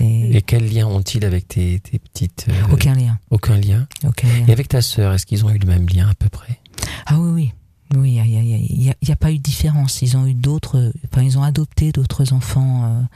[0.00, 4.46] Et quels liens ont-ils avec tes, tes petites euh, aucun lien, aucun lien aucun lien.
[4.48, 6.58] Et avec ta sœur, est-ce qu'ils ont eu le même lien à peu près?
[7.06, 7.52] Ah oui, oui.
[7.98, 9.42] Oui, il n'y a, y a- il y a- il y a pas eu de
[9.42, 10.00] différence.
[10.00, 13.06] Ils ont eu d'autres, enfin, ils ont adopté d'autres enfants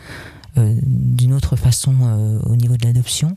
[0.58, 1.94] euh, euh, d'une autre façon
[2.44, 3.36] au niveau de l'adoption,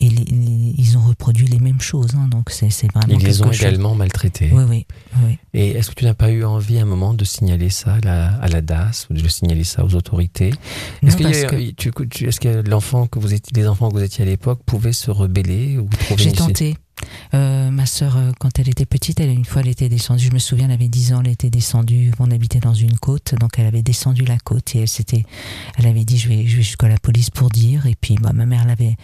[0.00, 2.14] et les- les- ils ont reproduit les mêmes choses.
[2.16, 2.28] hein.
[2.28, 3.60] donc c'est c'est vraiment Ils les ont chose.
[3.62, 4.50] également maltraités.
[4.52, 4.86] Oui, oui,
[5.24, 5.38] oui.
[5.52, 8.00] Et est-ce que tu n'as pas eu envie à un moment de signaler ça à
[8.00, 10.52] la, à la DAS ou de signaler ça aux autorités?
[11.02, 14.22] Est-ce que tu- tu- est-ce que l'enfant que vous étiez, les enfants que vous étiez
[14.24, 16.76] à l'époque pouvaient se rebeller ou trouver j'ai tenté.
[17.34, 20.24] Euh, ma sœur, euh, quand elle était petite, elle, une fois, elle était descendue.
[20.24, 22.12] Je me souviens, elle avait 10 ans, elle était descendue.
[22.18, 25.24] On habitait dans une côte, donc elle avait descendu la côte et elle s'était,
[25.76, 27.86] elle avait dit, je vais, je vais jusqu'à la police pour dire.
[27.86, 28.96] Et puis, bah, ma mère l'avait,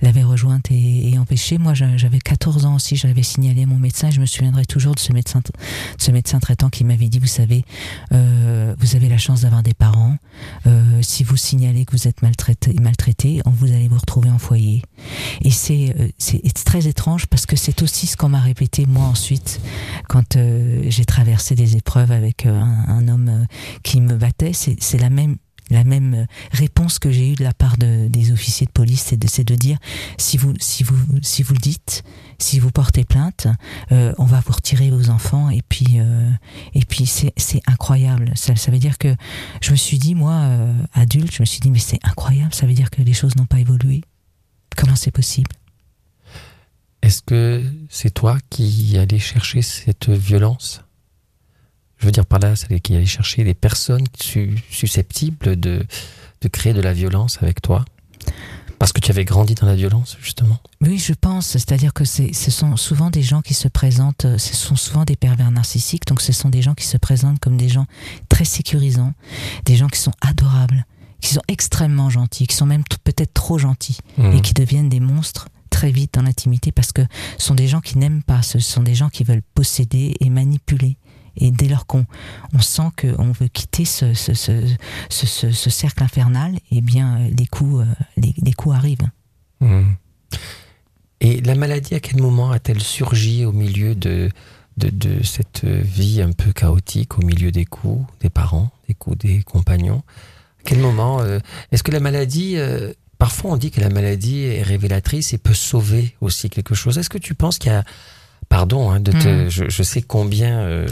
[0.00, 1.58] l'avait rejointe et, empêchée.
[1.58, 2.96] Moi, j'a- j'avais 14 ans aussi.
[2.96, 4.08] J'avais signalé mon médecin.
[4.08, 5.50] Et je me souviendrai toujours de ce médecin, de
[5.98, 7.64] ce médecin traitant qui m'avait dit, vous savez,
[8.12, 10.16] euh, vous avez la chance d'avoir des parents.
[11.02, 14.82] Si vous signalez que vous êtes maltraité, maltraité, vous allez vous retrouver en foyer.
[15.42, 19.58] Et c'est c'est très étrange parce que c'est aussi ce qu'on m'a répété moi ensuite
[20.06, 23.44] quand euh, j'ai traversé des épreuves avec euh, un, homme euh,
[23.82, 24.52] qui me battait.
[24.52, 25.36] C'est la même
[25.70, 29.44] la même réponse que j'ai eue de la part de, des officiers de police, c'est
[29.44, 29.78] de, dire
[30.18, 32.02] si vous si vous si vous le dites,
[32.38, 33.46] si vous portez plainte,
[33.90, 35.98] on va vous retirer vos enfants et puis
[36.74, 38.32] et puis c'est incroyable.
[38.34, 39.16] Ça, veut dire que
[39.62, 40.58] je me suis dit moi
[40.92, 42.52] adulte, je me suis dit mais c'est incroyable.
[42.52, 44.02] Ça veut dire que les choses n'ont pas évolué.
[44.76, 45.48] Comment c'est possible?
[47.02, 50.82] Est-ce que c'est toi qui allais chercher cette violence?
[51.98, 55.84] Je veux dire par là, c'est qui allait chercher des personnes su- susceptibles de,
[56.40, 57.84] de créer de la violence avec toi?
[58.78, 60.58] Parce que tu avais grandi dans la violence, justement?
[60.80, 61.46] Oui, je pense.
[61.46, 65.14] C'est-à-dire que ce sont souvent des gens qui se présentent, euh, ce sont souvent des
[65.14, 67.86] pervers narcissiques, donc ce sont des gens qui se présentent comme des gens
[68.28, 69.14] très sécurisants,
[69.66, 70.84] des gens qui sont adorables,
[71.20, 74.32] qui sont extrêmement gentils, qui sont même peut-être trop gentils, Mhm.
[74.36, 75.48] et qui deviennent des monstres
[75.82, 77.02] très vite dans l'intimité parce que
[77.38, 80.30] ce sont des gens qui n'aiment pas, ce sont des gens qui veulent posséder et
[80.30, 80.96] manipuler.
[81.36, 82.06] Et dès lors qu'on
[82.52, 84.64] on sent qu'on veut quitter ce, ce, ce,
[85.10, 89.08] ce, ce- ce cercle infernal, eh bien, euh, les coups, euh, les, les coups arrivent.
[89.60, 89.96] Mhm.
[91.20, 94.28] Et la maladie, à quel moment a-t-elle surgi au milieu de,
[94.76, 99.18] de, de cette vie un peu chaotique, au milieu des coups des parents, des coups
[99.18, 100.02] des compagnons?
[100.60, 101.40] À quel moment euh,
[101.72, 102.54] Est-ce que la maladie,
[103.24, 106.98] parfois on dit que la maladie est révélatrice et peut sauver aussi quelque chose.
[106.98, 107.84] Est-ce que tu penses qu'il y a
[108.48, 109.48] Pardon, hein, de te, Mhm.
[109.48, 110.86] je, je sais combien euh,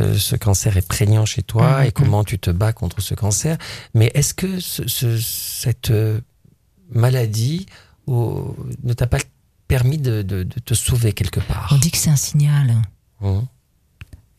[0.00, 3.14] euh, ce cancer est prégnant chez toi Mhm, et comment tu te bats contre ce
[3.14, 3.56] cancer,
[3.94, 6.20] mais est-ce que ce, ce- cette euh,
[6.90, 7.64] maladie
[8.08, 9.18] ne t'a pas
[9.68, 11.68] permis de, de- de te sauver quelque part?
[11.72, 12.74] On dit que c'est un signal.
[13.22, 13.46] Mhm.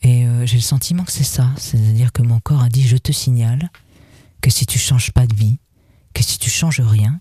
[0.02, 1.50] Et euh, j'ai le sentiment que c'est ça.
[1.58, 3.70] C'est-à-dire que mon corps a dit je te signale
[4.42, 5.58] que si tu changes pas de vie,
[6.14, 7.20] que si tu changes rien,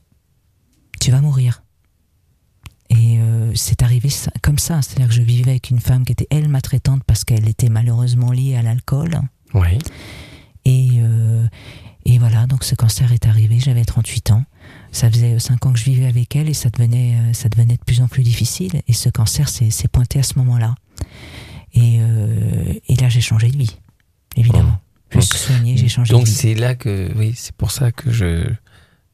[0.98, 1.62] tu vas mourir.
[2.90, 4.08] Et euh, c'est arrivé
[4.42, 7.46] comme ça, c'est-à-dire que je vivais avec une femme qui était elle maltraitante parce qu'elle
[7.48, 9.20] était malheureusement liée à l'alcool.
[9.52, 9.78] Oui.
[10.64, 11.46] Et, euh,
[12.04, 14.44] et voilà, donc ce cancer est arrivé, j'avais 38 ans.
[14.92, 17.76] Ça faisait 5 ans que je vivais avec elle et ça devenait, euh, ça devenait
[17.76, 18.80] de plus en plus difficile.
[18.88, 20.74] Et ce cancer s'est pointé à ce moment-là.
[21.74, 23.78] Et, euh, et là, j'ai changé de vie,
[24.36, 24.78] évidemment.
[25.10, 26.34] Je me suis soignée, j'ai changé Donc de vie.
[26.34, 28.50] c'est là que, oui, c'est pour ça que je,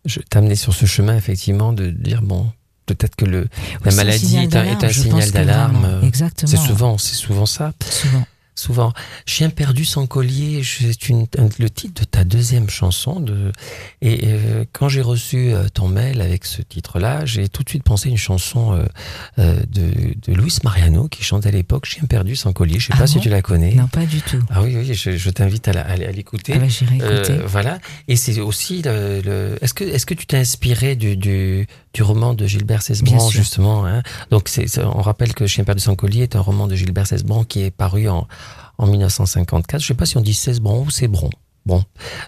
[0.04, 2.50] je t'amenais sur ce chemin, effectivement, de dire, bon,
[2.86, 3.48] peut-être que le,
[3.84, 5.76] la maladie est un, est signal d'alarme.
[5.76, 6.50] vraiment, Exactement.
[6.50, 7.72] C'est souvent, c'est souvent ça.
[7.88, 8.24] Souvent.
[8.56, 8.92] Souvent.
[9.26, 10.86] Chien perdu sans collier, c'est
[11.58, 13.18] le titre de ta deuxième chanson.
[13.20, 13.50] De,
[14.00, 17.82] et euh, quand j'ai reçu euh, ton mail avec ce titre-là, j'ai tout de suite
[17.82, 18.84] pensé à une chanson euh,
[19.40, 22.78] euh, de, de Luis Mariano qui chantait à l'époque Chien perdu sans collier.
[22.78, 23.74] Je sais Ah pas si tu la connais.
[23.74, 24.42] Non, pas du tout.
[24.50, 26.52] Ah oui, oui, je, je t'invite à la- à à l'écouter.
[26.54, 27.32] Ah bah, j'irai écouter.
[27.32, 27.78] Euh, voilà.
[28.08, 29.20] Et c'est aussi le.
[29.24, 33.30] le- Est-ce que est-ce que tu t'es inspiré du, du du roman de Gilbert sûr.
[33.30, 36.74] justement hein Donc c'est on rappelle que Chien perdu sans collier est un roman de
[36.74, 38.26] Gilbert Cesbron qui est paru en
[38.76, 39.80] en 1954.
[39.80, 41.30] Je sais pas si on dit Cesbron ou Cesbron.
[41.64, 41.82] Bon,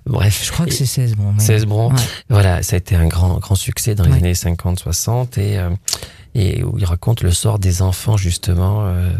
[0.07, 0.43] bref.
[0.47, 1.33] Je crois que c'est 16 bon.
[1.33, 1.41] Mais...
[1.45, 1.91] Cesbron.
[1.93, 2.01] Ouais.
[2.31, 4.17] Voilà, ça a été un grand grand succès dans les Ouais.
[4.19, 5.71] années 50-60 et euh,
[6.35, 9.11] et où il raconte le sort des enfants justement euh,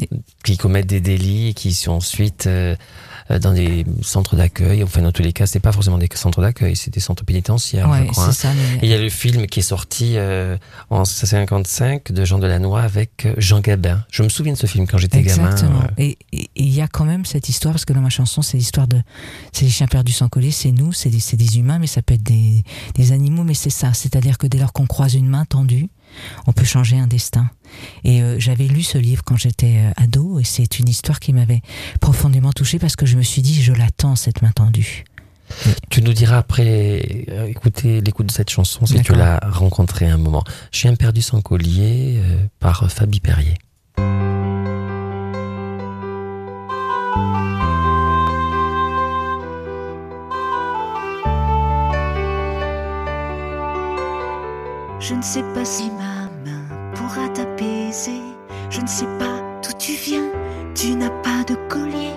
[0.00, 0.08] Et-
[0.44, 2.74] qui commettent des délits et qui sont ensuite euh,
[3.38, 4.82] dans des centres d'accueil.
[4.82, 7.88] Enfin, dans tous les cas, c'est pas forcément des centres d'accueil, c'est des centres pénitentiaires,
[7.88, 8.26] Ouais, je crois.
[8.26, 8.32] hein.
[8.32, 8.48] ça.
[8.54, 10.56] mais- Et il y a le film qui est sorti euh,
[10.90, 14.04] en 55 de Jean Delannoy avec euh, Jean Gabin.
[14.10, 15.50] Je me souviens de ce film quand j'étais gamin.
[15.50, 15.80] Exactement.
[15.82, 16.18] euh, Et
[16.56, 19.00] il y a quand même cette histoire, parce que dans ma chanson, c'est l'histoire de.
[19.52, 22.14] C'est les chiens perdus sans collier, c'est nous, c'est des, des humains, mais ça peut
[22.14, 22.64] être des,
[22.94, 23.92] des animaux, mais c'est ça.
[23.92, 25.88] C'est-à-dire que dès lors qu'on croise une main tendue,
[26.46, 27.50] on peut changer un destin.
[28.04, 31.32] Et euh, j'avais lu ce livre quand j'étais euh, ado, et c'est une histoire qui
[31.32, 31.62] m'avait
[32.00, 35.04] profondément touchée parce que je me suis dit, je l'attends, cette main tendue.
[35.90, 40.14] Tu nous diras après euh, écouter l'écoute de cette chanson si tu l'as rencontrée à
[40.14, 40.44] un moment.
[40.70, 43.54] Chien perdu sans collier euh, par euh, Fabi Perrier.
[55.02, 56.62] Je ne sais pas si ma main
[56.94, 58.22] pourra t'apaiser.
[58.70, 60.30] Je ne sais pas d'où tu viens,
[60.76, 62.14] tu n'as pas de collier.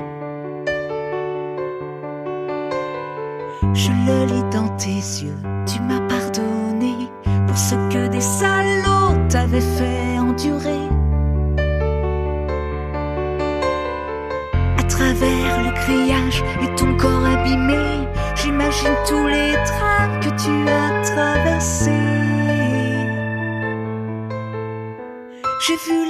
[3.74, 7.10] Je le lis dans tes yeux, tu m'as pardonné
[7.48, 8.55] pour ce que des salauds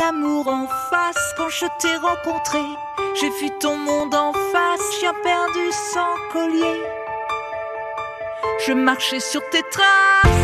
[0.06, 2.60] l'amour en face quand je t'ai rencontré.
[3.20, 6.80] J'ai vu ton monde en face, chien perdu sans collier.
[8.66, 10.35] Je marchais sur tes traces,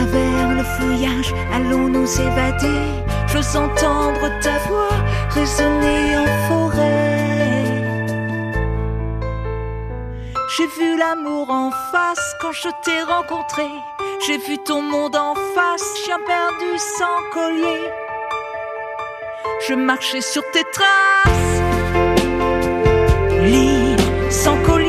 [0.00, 2.82] travers le feuillage, allons nous évader.
[3.28, 4.96] J'ose entendre ta voix
[5.30, 7.66] résonner en forêt.
[10.56, 13.68] J'ai vu l'amour en face quand je t'ai rencontré.
[14.26, 17.82] J'ai vu ton monde en face, chien perdu sans collier.
[19.68, 21.60] Je marchais sur tes traces,
[23.44, 24.79] libre, sans collier.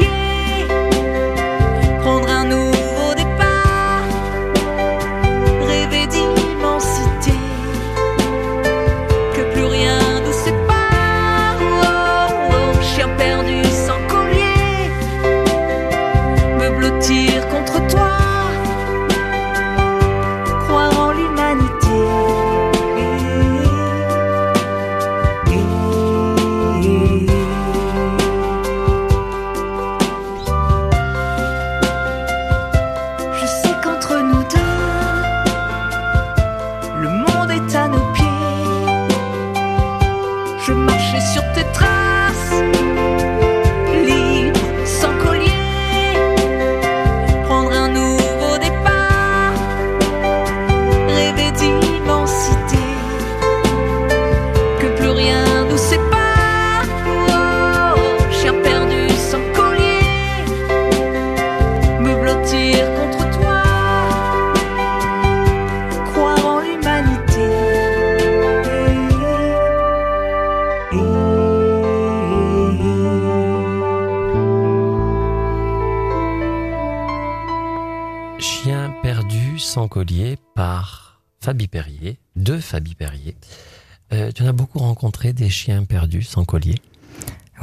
[85.42, 86.76] Des chiens perdus sans collier.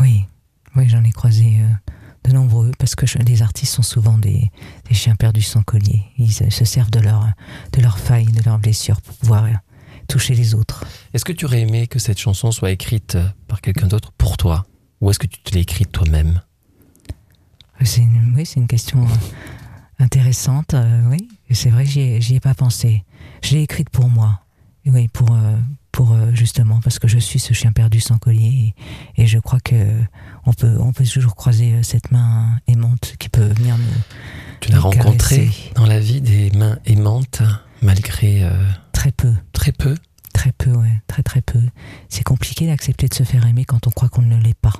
[0.00, 0.24] Oui,
[0.76, 4.50] oui, j'en ai croisé euh, de nombreux parce que je- les artistes sont souvent des,
[4.88, 6.02] des chiens perdus sans collier.
[6.18, 7.24] Ils euh, se servent de leur
[7.72, 9.52] de leurs failles, de leurs blessures pour pouvoir euh,
[10.08, 10.84] toucher les autres.
[11.14, 14.66] Est-ce que tu aurais aimé que cette chanson soit écrite par quelqu'un d'autre pour toi?
[15.00, 16.40] Ou est-ce que tu te l'as écrite toi-même?
[17.84, 19.06] C'est une, oui, c'est une question
[20.00, 20.74] intéressante.
[21.10, 23.04] oui, c'est vrai j'y ai, ai pas pensé.
[23.42, 24.40] Je l'ai écrite pour moi.
[24.86, 25.30] Oui, pour
[25.98, 28.72] pour euh, justement parce que je suis ce chien perdu sans collier
[29.16, 29.74] et, et je crois que
[30.46, 33.84] on peut on peut toujours croiser euh, cette main aimante qui peut venir nous
[34.60, 37.42] Tu l'as rencontré dans la vie des mains aimantes,
[37.82, 38.52] malgré euh,
[38.92, 39.32] très peu.
[39.52, 39.96] très peu?
[40.32, 41.58] Très peu, ouais, très très peu.
[42.08, 44.74] C'est compliqué d'accepter de se faire aimer quand on croit qu'on ne l'est pas.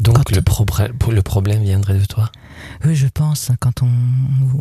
[0.00, 2.30] Donc Quand- le, problème- le problème viendrait de toi?
[2.86, 3.90] Oui, je pense, hein, quand on,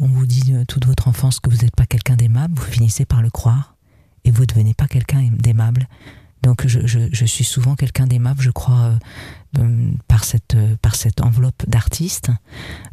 [0.02, 3.22] on vous dit toute votre enfance que vous n'êtes pas quelqu'un d'aimable, vous finissez par
[3.22, 3.73] le croire
[4.26, 5.88] et vous ne devenez pas quelqu'un d'aimable.
[6.42, 8.98] Donc je, je, je suis souvent quelqu'un d'aimable, je crois, euh,
[9.60, 12.32] euh, par, cette, euh, par cette enveloppe d'artiste.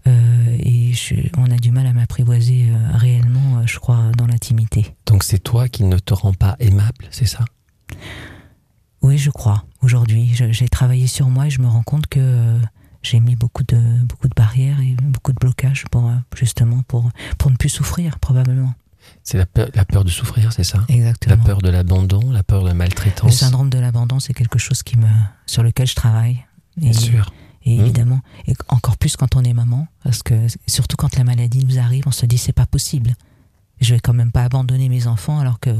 [0.06, 4.94] Euh, et je- on a du mal à m'apprivoiser réellement, je crois, dans l'intimité.
[5.06, 7.44] Donc c'est toi qui ne te rends pas aimable, c'est ça?
[9.02, 9.64] Oui, je crois.
[9.82, 12.58] Aujourd'hui, j'ai travaillé sur moi et je me rends compte que
[13.02, 17.50] j'ai mis beaucoup de beaucoup de barrières et beaucoup de blocages pour justement pour pour
[17.50, 18.74] ne plus souffrir probablement.
[19.22, 20.84] C'est la peur, la peur de souffrir, c'est ça?
[20.88, 21.36] Exactement.
[21.36, 24.58] La peur de l'abandon, la peur de la Le maltraitance syndrome de l'abandon, c'est quelque
[24.58, 25.06] chose qui me
[25.46, 26.44] sur lequel je travaille.
[26.78, 27.32] Et, Bien sûr.
[27.64, 27.80] et Mhm.
[27.84, 31.78] évidemment, et encore plus quand on est maman, parce que surtout quand la maladie nous
[31.78, 33.14] arrive, on se dit c'est pas possible.
[33.80, 35.70] Je vais quand même pas abandonner mes enfants alors que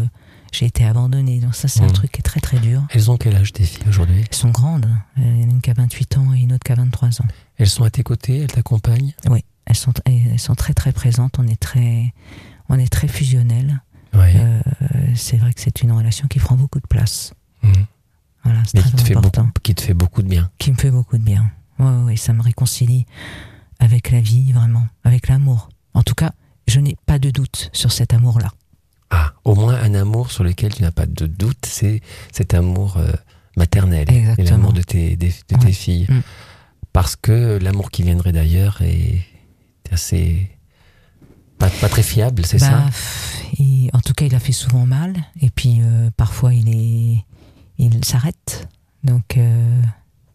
[0.53, 1.39] j'ai été abandonnée.
[1.41, 1.93] Donc ça, c'est un Mhm.
[1.93, 2.83] truc qui est très très dur.
[2.91, 4.25] Elles ont quel âge tes filles aujourd'hui?
[4.31, 4.89] Elles sont grandes.
[5.17, 7.21] Il y en a une qui a 28 ans et une autre qui a 23
[7.21, 7.27] ans.
[7.59, 9.15] Elles sont à tes côtés, elles t'accompagnent?
[9.67, 11.37] Elles sont, elles sont très très présentes.
[11.39, 12.13] On est très,
[12.71, 13.83] on est très fusionnels.
[14.15, 14.33] Oui.
[14.35, 14.61] Euh,
[15.15, 17.35] c'est vrai que c'est une relation qui prend beaucoup de place.
[17.63, 17.73] Mhm.
[18.45, 20.51] Voilà, c'est très qui te, fait beaucoup, qui te fait beaucoup de bien.
[20.59, 21.51] Qui me fait beaucoup de bien.
[21.79, 23.05] Ouais, ouais, ça me réconcilie
[23.79, 25.69] avec la vie, vraiment, avec l'amour.
[25.93, 26.33] En tout cas,
[26.67, 28.51] je n'ai pas de doute sur cet amour-là.
[29.11, 32.01] Ah, au moins un amour sur lequel tu n'as pas de doute, c'est
[32.33, 33.13] cet amour euh,
[33.57, 34.51] maternel et Exactement.
[34.51, 36.07] l'amour de tes, de tes filles.
[36.09, 36.21] Mm.
[36.93, 39.21] Parce que l'amour qui viendrait d'ailleurs est
[39.91, 40.51] assez.
[41.61, 42.85] Pas, pas très fiable, c'est Bah, ça
[43.59, 45.15] il- en tout cas, il a fait souvent mal.
[45.41, 47.25] Et puis, euh, parfois, il est,
[47.79, 48.69] il s'arrête.
[49.05, 49.83] Donc, euh,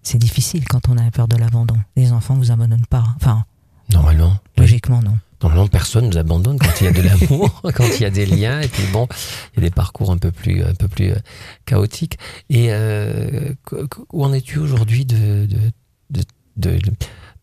[0.04, 1.76] c'est difficile quand on a peur de l'abandon.
[1.96, 3.04] Les enfants vous abandonnent pas.
[3.18, 3.44] Enfin,
[3.92, 4.38] Normalement.
[4.58, 5.18] logiquement, non.
[5.42, 8.26] Normalement, personne nous abandonne quand il y a de l'amour, quand il y a des
[8.26, 9.08] liens, et puis bon,
[9.54, 11.16] il y a des parcours un peu plus, un peu plus euh,
[11.66, 12.18] chaotiques.
[12.50, 13.54] Et euh,
[14.14, 15.60] où en es-tu aujourd'hui de, de,
[16.58, 16.80] de, de,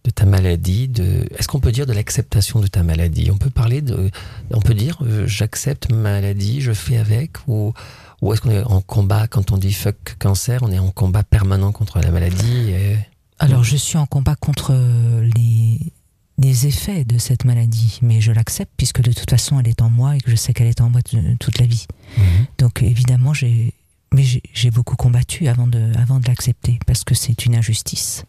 [0.04, 3.30] de ta maladie de, Est-ce qu'on peut dire de l'acceptation de ta maladie?
[3.30, 4.10] On peut parler de,
[4.52, 7.72] on peut dire, euh, j'accepte ma maladie, je fais avec, ou,
[8.20, 11.22] ou est-ce qu'on est en combat quand on dit fuck cancer, on est en combat
[11.22, 12.96] permanent contre la maladie et-
[13.38, 14.72] Alors, je suis en combat contre
[15.36, 15.78] les,
[16.38, 19.90] les effets de cette maladie, mais je l'accepte puisque de toute façon, elle est en
[19.90, 21.00] moi et que je sais qu'elle est en moi
[21.38, 21.86] toute la vie.
[22.16, 22.24] Mhm.
[22.58, 23.72] Donc, évidemment, j'ai,
[24.12, 28.24] mais j'ai beaucoup combattu avant de, avant de l'accepter parce que c'est une injustice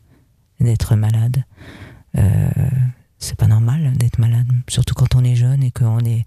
[0.60, 1.44] d'être malade.
[2.18, 2.50] Euh,
[3.20, 6.26] c'est pas normal d'être malade, surtout quand on est jeune et qu'on est,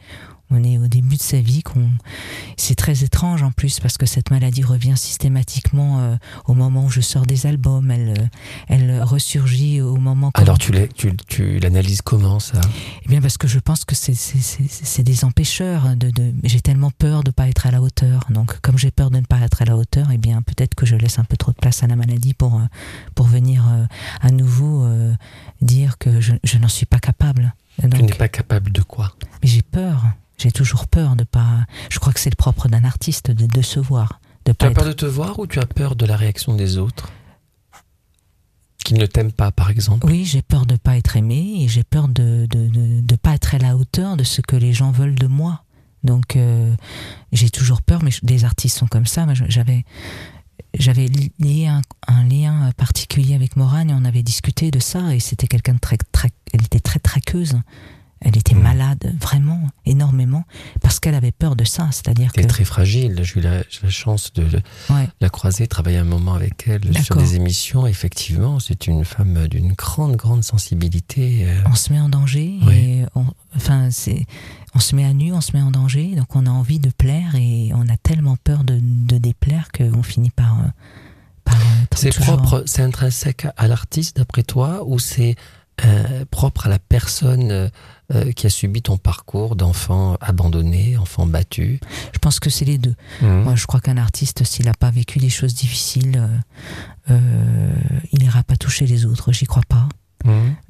[0.51, 1.63] on est au début de sa vie.
[1.63, 1.91] Qu'on,
[2.57, 6.91] c'est très étrange en plus parce que cette maladie revient systématiquement euh, au moment où
[6.91, 7.91] je sors des albums.
[7.91, 8.27] Elle, euh,
[8.69, 10.31] elle ressurgit au moment.
[10.35, 12.61] Alors tu tu, tu l'analyses comment ça?
[13.05, 15.97] Eh bien, parce que je pense que c'est, c'est, c'est, c'est des empêcheurs.
[15.97, 18.25] De, de, j'ai tellement peur de ne pas être à la hauteur.
[18.31, 20.87] Donc, comme j'ai peur de ne pas être à la hauteur, eh bien, peut-être que
[20.87, 22.65] je laisse un peu trop de place à la maladie pour, euh,
[23.15, 23.85] pour venir euh,
[24.21, 25.15] à nouveau euh,
[25.61, 27.55] dire que je, je n'en suis pas capable.
[27.81, 29.15] Tu n'es pas capable de quoi?
[29.43, 30.05] Mais j'ai peur.
[30.39, 31.65] J'ai toujours peur de pas.
[31.91, 34.21] Je crois que c'est le propre d'un artiste de, de se voir.
[34.45, 36.79] De Tu as peur de te voir ou tu as peur de la réaction des
[36.79, 37.11] autres
[38.85, 40.07] Qui ne t'aiment pas, par exemple?
[40.07, 43.17] Oui, j'ai peur de ne pas être aimé et j'ai peur de de, de, de
[43.17, 45.63] pas être à la hauteur de ce que les gens veulent de moi.
[46.05, 46.75] Donc euh,
[47.33, 49.27] j'ai toujours peur, mais les artistes sont comme ça.
[49.49, 49.85] J'avais
[50.79, 51.07] j'avais
[51.39, 55.47] lié un, un, lien particulier avec Morane et on avait discuté de ça et c'était
[55.47, 57.55] quelqu'un de très, très, elle était très traqueuse.
[58.23, 58.63] Elle était Mm.
[58.63, 60.45] malade, vraiment, énormément,
[60.81, 61.89] parce qu'elle avait peur de ça.
[61.93, 62.41] C'est-à-dire que.
[62.41, 63.21] Elle est très fragile.
[63.23, 64.45] J'ai eu la, chance de
[64.91, 65.09] Ouais.
[65.21, 67.87] la croiser, travailler un moment avec elle sur des émissions.
[67.87, 71.47] Effectivement, c'est une femme d'une grande, grande sensibilité.
[71.47, 72.75] euh, on se met en danger Oui.
[72.75, 74.27] et on, enfin c'est
[74.75, 76.91] on se met à nu, on se met en danger, donc on a envie de
[76.91, 80.67] plaire et on a tellement peur de, de déplaire qu'on finit par euh,
[81.45, 85.35] par euh, C'est propre, c'est intrinsèque à l'artiste d'après toi ou c'est
[85.85, 87.71] euh, propre à la personne
[88.15, 91.81] euh, qui a subi ton parcours d'enfant abandonné, enfant battu
[92.13, 92.95] Je pense que c'est les deux.
[93.23, 93.43] Mhm.
[93.43, 96.17] Moi, je crois qu'un artiste, s'il n'a pas vécu des choses difficiles,
[97.11, 97.71] euh, euh,
[98.13, 99.33] il n'ira pas toucher les autres.
[99.33, 99.89] J'y crois pas.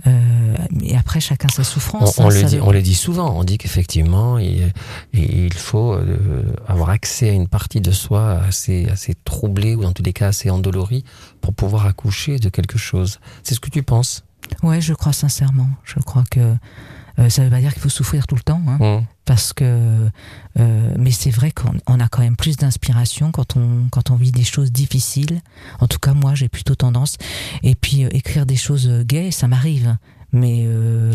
[0.06, 2.18] Euh, et après, chacun sa On, souffrance.
[2.18, 4.70] on hein, le dit, veut- on le dit souvent, on dit qu'effectivement, il,
[5.14, 9.92] il faut euh, avoir accès à une partie de soi assez, assez troublée ou en
[9.92, 11.04] tous les cas assez endolorie
[11.40, 13.18] pour pouvoir accoucher de quelque chose.
[13.42, 14.24] C'est ce que tu penses?
[14.62, 15.68] Ouais, je crois sincèrement.
[15.84, 16.54] Je crois que
[17.18, 18.62] euh, ça veut pas dire qu'il faut souffrir tout le temps.
[18.66, 18.78] Hein.
[18.80, 19.04] Mhm.
[19.24, 20.08] parce que
[20.58, 24.16] euh, mais c'est vrai qu'on on a quand même plus d'inspiration quand on quand on
[24.16, 25.40] vit des choses difficiles
[25.80, 27.16] en tout cas moi j'ai plutôt tendance
[27.62, 29.96] et puis euh, écrire des choses gaies ça m'arrive
[30.32, 31.12] mais euh,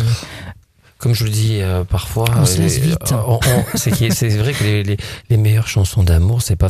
[1.01, 3.11] Comme je le dis euh, parfois, On se laisse euh, vite.
[3.27, 3.89] on- on- c'est
[4.37, 4.97] vrai que les, les,
[5.31, 6.69] les meilleures chansons d'amour, c'est pas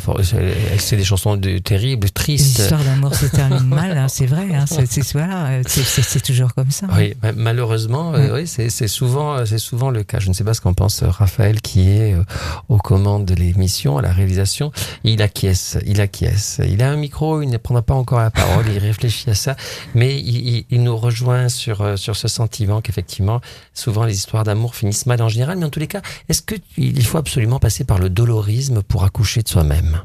[0.79, 2.59] c'est des chansons de, terribles, les tristes.
[2.59, 6.01] histoires d'amour se terminent mal hein, c'est vrai hein, c'est c'est- voilà euh, c'est- c'est
[6.01, 8.33] c'est toujours comme ça Oui, ma- malheureusement, euh, Mm.
[8.35, 10.19] oui, c'est c'est souvent, c'est souvent le cas.
[10.19, 12.23] Je ne sais pas ce qu'en pense euh, Raphaël, qui est euh,
[12.69, 14.71] aux commandes de l'émission, à la réalisation.
[15.03, 16.61] Il acquiesce, il acquiesce.
[16.65, 19.55] Il a un micro, il ne prendra pas encore la parole, il réfléchit à ça,
[19.93, 23.41] mais il, il- il nous rejoint sur euh, sur ce sentiment qu'effectivement,
[23.73, 25.57] souvent les histoires d'amour finissent mal en général.
[25.57, 29.03] Mais en tous les cas, est-ce que il faut absolument passer par le dolorisme pour
[29.03, 30.01] accoucher de soi-même?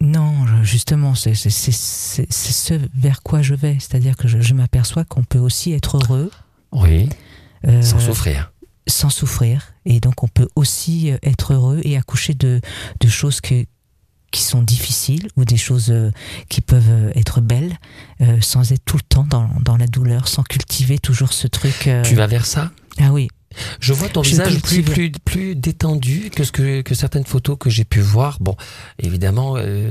[0.00, 5.40] Non justement c'est ce vers quoi je vais c'est-à-dire que je, je m'aperçois qu'on peut
[5.40, 6.30] aussi être heureux
[6.72, 7.08] Oui,
[7.66, 8.52] euh, sans souffrir.
[8.86, 9.72] sans souffrir.
[9.84, 12.60] Et donc, on peut aussi euh, être heureux et accoucher de,
[13.00, 13.64] de choses que,
[14.30, 16.10] qui sont difficiles ou des choses euh,
[16.48, 17.78] qui peuvent euh, être belles
[18.20, 21.88] euh, sans être tout le temps dans, dans la douleur, sans cultiver toujours ce truc.
[22.04, 22.70] Tu vas vers ça?
[23.00, 23.28] Ah oui,
[23.80, 27.56] Je vois ton Je visage plus, plus, plus détendu que, ce que, que certaines photos
[27.58, 28.38] que j'ai pu voir.
[28.40, 28.56] Bon,
[28.98, 29.90] évidemment, euh,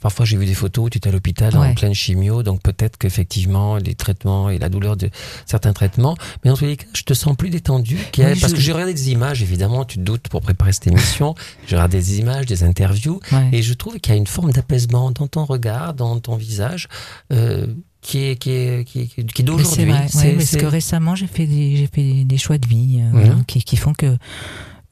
[0.00, 2.96] parfois j'ai vu des photos où tu étais à l'hôpital en pleine chimio, donc peut-être
[2.98, 5.10] qu'effectivement les traitements et la douleur de
[5.46, 7.96] certains traitements, mais en tous les cas, je te sens plus détendu.
[7.96, 10.86] Oui, parce je- que j'ai regardé des images, évidemment, tu te doutes pour préparer cette
[10.86, 11.34] émission,
[11.66, 13.48] j'ai regardé des images, des interviews, ouais.
[13.52, 16.88] et je trouve qu'il y a une forme d'apaisement dans ton regard, dans ton visage,
[17.32, 17.66] euh,
[18.02, 19.84] qui est, qui est, qui est, qui est Mais c'est d'aujourd'hui.
[19.86, 23.00] vrai, C'est- ouais, parce que récemment j'ai fait des, j'ai fait des, choix de vie
[23.00, 24.16] euh, qui, qui font que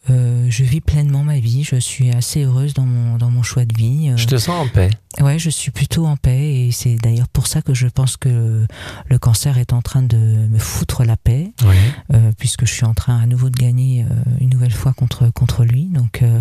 [0.09, 1.63] euh, je vis pleinement ma vie.
[1.63, 4.09] Je suis assez heureuse dans mon dans mon choix de vie.
[4.09, 4.89] euh, Je te sens en paix.
[5.21, 8.65] Ouais, je suis plutôt en paix et c'est d'ailleurs pour ça que je pense que
[9.07, 11.77] le cancer est en train de me foutre la paix, Oui.
[12.15, 14.07] euh, puisque je suis en train à nouveau de gagner euh,
[14.41, 15.85] une nouvelle fois contre contre lui.
[15.87, 16.41] Donc euh,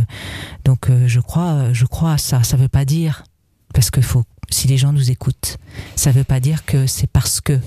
[0.66, 2.44] donc euh, je crois je crois à ça.
[2.44, 3.24] Ça veut pas dire
[3.74, 5.58] parce que faut si les gens nous écoutent,
[5.96, 7.60] ça veut pas dire que c'est parce que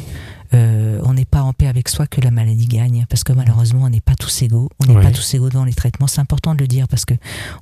[0.55, 3.85] euh, on n'est pas en paix avec soi que la maladie gagne, parce que malheureusement
[3.85, 6.07] on n'est pas tous égaux, on n'est pas tous égaux dans les traitements.
[6.07, 7.15] C'est important de le dire parce que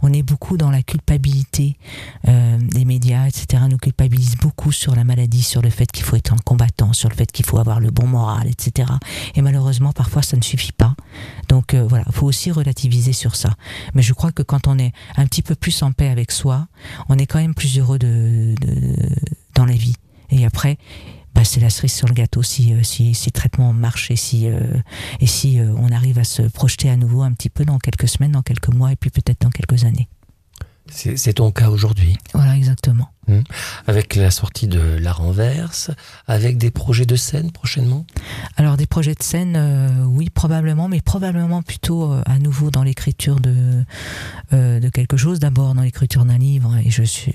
[0.02, 1.76] on est beaucoup dans la culpabilité.
[2.28, 6.16] Euh, les médias, etc., nous culpabilisent beaucoup sur la maladie, sur le fait qu'il faut
[6.16, 8.90] être un combattant, sur le fait qu'il faut avoir le bon moral, etc.
[9.34, 10.94] Et malheureusement, parfois, ça ne suffit pas.
[11.48, 13.54] Donc euh, voilà, faut aussi relativiser sur ça.
[13.94, 16.66] Mais je crois que quand on est un petit peu plus en paix avec soi,
[17.08, 18.96] on est quand même plus heureux de, de-
[19.54, 19.94] dans la vie.
[20.30, 20.78] Et après,
[21.34, 24.16] bah, c'est la cerise sur le gâteau si, euh, si, si le traitement marche et
[24.16, 24.60] si, euh,
[25.20, 28.08] et si euh, on arrive à se projeter à nouveau un petit peu dans quelques
[28.08, 30.08] semaines, dans quelques mois et puis peut-être dans quelques années.
[30.90, 32.16] C'est ton cas aujourd'hui.
[32.34, 33.08] Voilà, exactement.
[33.86, 35.90] Avec la sortie de La Renverse,
[36.26, 38.04] avec des projets de scène prochainement?
[38.56, 42.82] Alors des projets de scène, euh, oui probablement, mais probablement plutôt euh, à nouveau dans
[42.82, 43.84] l'écriture de
[44.52, 45.38] euh, de quelque chose.
[45.38, 47.32] D'abord dans l'écriture d'un livre et je suis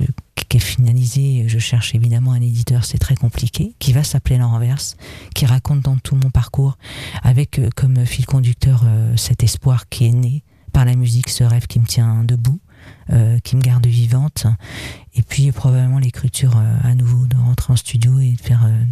[0.49, 1.45] qui est finalisé.
[1.47, 4.97] Je cherche évidemment un éditeur, c'est très compliqué, qui va s'appeler La Renverse,
[5.33, 6.77] qui raconte dans tout mon parcours
[7.23, 8.83] avec comme fil conducteur
[9.15, 12.59] cet espoir qui est né par la musique, ce rêve qui me tient debout,
[13.11, 14.47] euh, qui me garde vivante,
[15.13, 18.83] et puis probablement l'écriture euh, à nouveau, de rentrer en studio et de faire euh,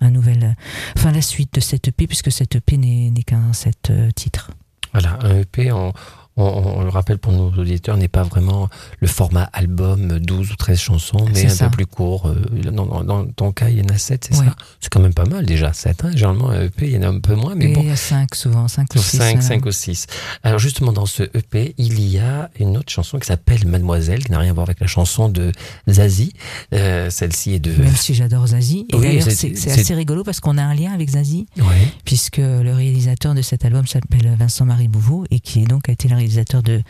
[0.00, 0.56] un nouvel,
[0.96, 4.50] enfin la suite de cette EP, puisque cette EP n'est qu'un sept euh, titres.
[4.92, 5.92] Voilà, un EP en,
[6.40, 8.68] on, on le rappelle pour nos auditeurs, n'est pas vraiment
[9.00, 11.68] le format album 12 ou 13 chansons, mais un ça.
[11.68, 12.26] peu plus court.
[12.28, 14.46] Euh, Dans, dans- dans ton cas, il y en a 7, c'est Ouais.
[14.46, 14.56] ça?
[14.80, 16.04] C'est quand même pas mal déjà, 7.
[16.04, 17.82] Hein Généralement, un EP, il y en a un peu moins, mais Et bon.
[17.82, 19.16] il y a 5 souvent, 5 ou 6.
[19.18, 20.06] 5, 5 ou 6.
[20.42, 24.30] Alors justement, dans ce EP, il y a une autre chanson qui s'appelle Mademoiselle, qui
[24.32, 25.52] n'a rien à voir avec la chanson de
[25.88, 26.32] Zazie.
[26.74, 27.72] Euh, Celle-ci est de...
[27.82, 28.86] Même si j'adore Zazie.
[28.90, 31.64] Et Oui, d'ailleurs, c'est- assez rigolo parce qu'on a un lien avec Zazie, Ouais.
[32.04, 36.14] puisque le réalisateur de cet album s'appelle Vincent-Marie Bouveau et qui donc a été le
[36.16, 36.29] réalisateur
[36.62, 36.82] de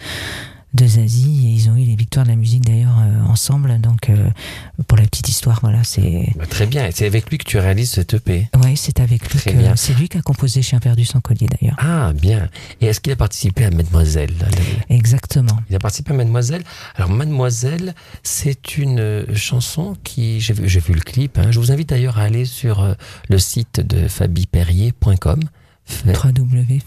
[0.73, 4.09] de Zazie et ils ont eu les victoires de la musique d'ailleurs euh, ensemble donc
[4.09, 4.31] euh,
[4.87, 7.59] pour la petite histoire voilà c'est Bah, très bien, et c'est avec lui que tu
[7.59, 8.47] réalises cet EP.
[8.63, 9.75] ouais c'est avec lui Très que bien.
[9.75, 12.49] c'est lui qui a composé Chien perdu sans collier d'ailleurs Ah, bien.
[12.81, 14.31] Et est-ce qu'il a participé à Mademoiselle
[14.89, 16.63] exactement Il a participé à Mademoiselle.
[16.95, 21.37] Alors Mademoiselle, c'est une euh, chanson qui j'ai vu, j'ai vu le clip.
[21.39, 21.51] hein.
[21.51, 22.95] Je vous invite d'ailleurs à aller sur
[23.29, 25.41] le site de fabiperrier.com.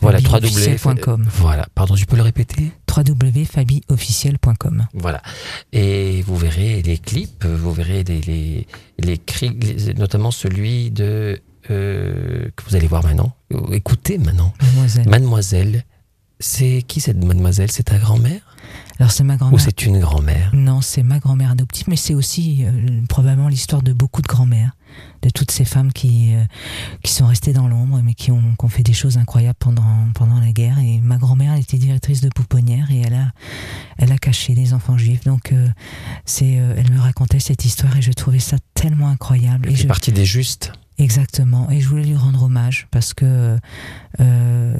[0.01, 5.21] Voilà, www.fabiofficiel.com Voilà, pardon, je peux le répéter www.fabiofficiel.com Voilà.
[5.71, 8.67] Et vous verrez les clips, vous verrez les, les,
[8.99, 9.57] les cris,
[9.97, 11.41] notamment celui de
[11.71, 13.35] euh, que vous allez voir maintenant.
[13.71, 14.53] Écoutez maintenant.
[14.61, 15.85] mademoiselle Mademoiselle,
[16.43, 17.71] c'est qui cette mademoiselle?
[17.71, 18.41] C'est ta grand-mère?
[18.99, 20.51] Alors c'est ma ou grand-mère c'est une grand-mère?
[20.53, 24.71] Non, c'est ma grand-mère adoptive, mais c'est aussi euh, probablement l'histoire de beaucoup de grand-mères,
[25.21, 26.43] de toutes ces femmes qui euh,
[27.01, 30.07] qui sont restées dans l'ombre, mais qui ont, qui ont fait des choses incroyables pendant
[30.13, 30.77] pendant la guerre.
[30.79, 33.31] Et ma grand-mère, elle était directrice de pouponnière et elle a
[33.97, 35.23] elle a caché des enfants juifs.
[35.23, 35.67] Donc euh,
[36.25, 39.67] c'est, elle me racontait cette histoire et je trouvais ça tellement incroyable.
[39.67, 40.71] Elle Et fait je, partie des justes.
[40.99, 41.69] Exactement.
[41.71, 43.57] Et je voulais lui rendre hommage parce que
[44.19, 44.77] euh,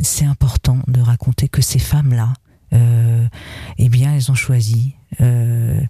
[0.00, 2.32] c'est important de raconter que ces femmes-là,
[2.72, 3.26] euh,
[3.78, 5.80] eh bien, elles ont choisi euh,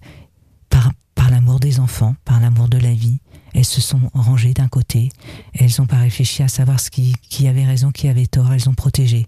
[0.68, 3.20] par, par l'amour des enfants, par l'amour de la vie.
[3.54, 5.10] Elles se sont rangées d'un côté.
[5.54, 8.52] Elles n'ont pas réfléchi à savoir ce qui, qui avait raison, qui avait tort.
[8.52, 9.26] Elles ont protégé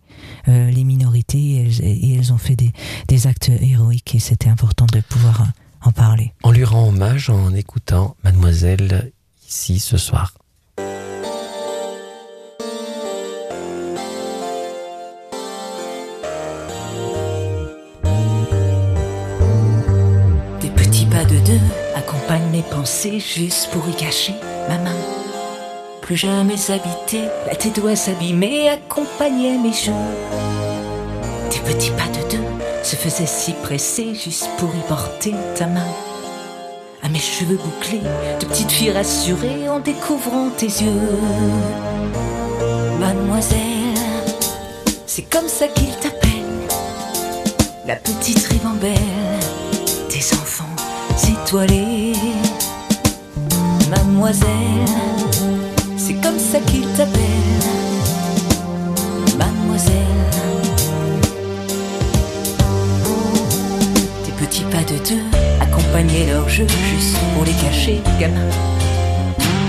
[0.48, 2.72] euh, les minorités et elles, ont fait des,
[3.06, 4.14] des actes héroïques.
[4.14, 5.46] Et c'était important de pouvoir
[5.82, 6.32] en parler.
[6.42, 9.12] On lui rend hommage en écoutant Mademoiselle
[9.46, 10.32] ici ce soir.
[22.64, 24.34] Pensées juste pour y cacher
[24.68, 24.96] ma main.
[26.00, 29.92] Plus jamais habiter, tes doigts s'abîmer, accompagnaient mes jeux.
[31.50, 32.44] Des petits pas de deux
[32.82, 35.88] se faisaient si pressés juste pour y porter ta main.
[37.02, 38.02] À mes cheveux bouclés,
[38.40, 41.18] de petite fille rassurée en découvrant tes yeux.
[42.98, 43.58] Mademoiselle,
[45.06, 46.30] c'est comme ça qu'il t'appelle,
[47.86, 48.94] la petite ribambelle
[50.10, 50.64] des enfants
[51.28, 52.12] étoilés.
[53.96, 54.48] Mademoiselle,
[55.96, 57.20] c'est comme ça qu'il t'appelle.
[59.38, 59.92] Mademoiselle,
[64.24, 65.22] tes petits pas de deux
[65.60, 68.48] accompagnaient leur jeu juste pour les cacher, gamin.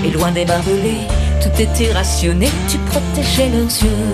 [0.04, 1.06] Et loin des barbelés,
[1.42, 4.06] tout était rationné, tu protégeais leurs yeux.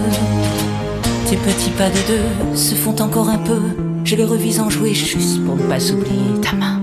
[1.30, 3.62] Tes petits pas de deux se font encore un peu.
[4.04, 6.81] Je les revise en jouer juste pour ne pas oublier ta main.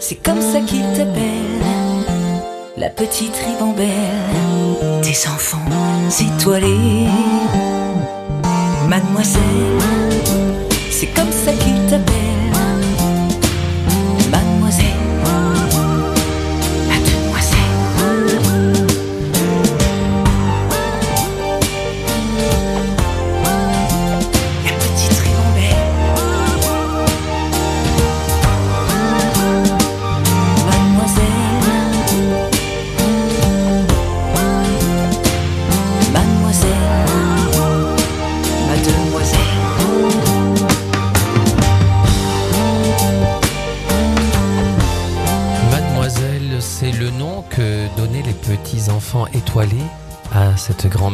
[0.00, 1.62] C'est comme ça qu'il t'appelle.
[2.76, 3.90] La petite ribambelle
[5.02, 5.58] des enfants
[6.20, 7.08] étoilés.
[8.88, 9.42] Mademoiselle,
[10.90, 12.07] c'est comme ça qu'il t'appelle.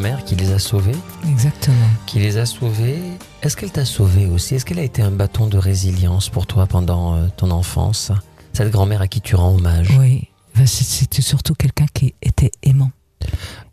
[0.04, 0.94] Grand-mère qui les a sauvés.
[1.30, 1.76] Exactement.
[2.06, 2.98] Qui les a sauvés.
[3.42, 4.54] Est-ce qu'elle t'a sauvé aussi?
[4.54, 8.12] Est-ce qu'elle a été un bâton de résilience pour toi pendant euh, ton enfance?
[8.52, 9.88] Cette grand-mère à qui tu rends hommage.
[9.98, 12.90] Oui, Enfin, c'est- c'était surtout quelqu'un qui était aimant.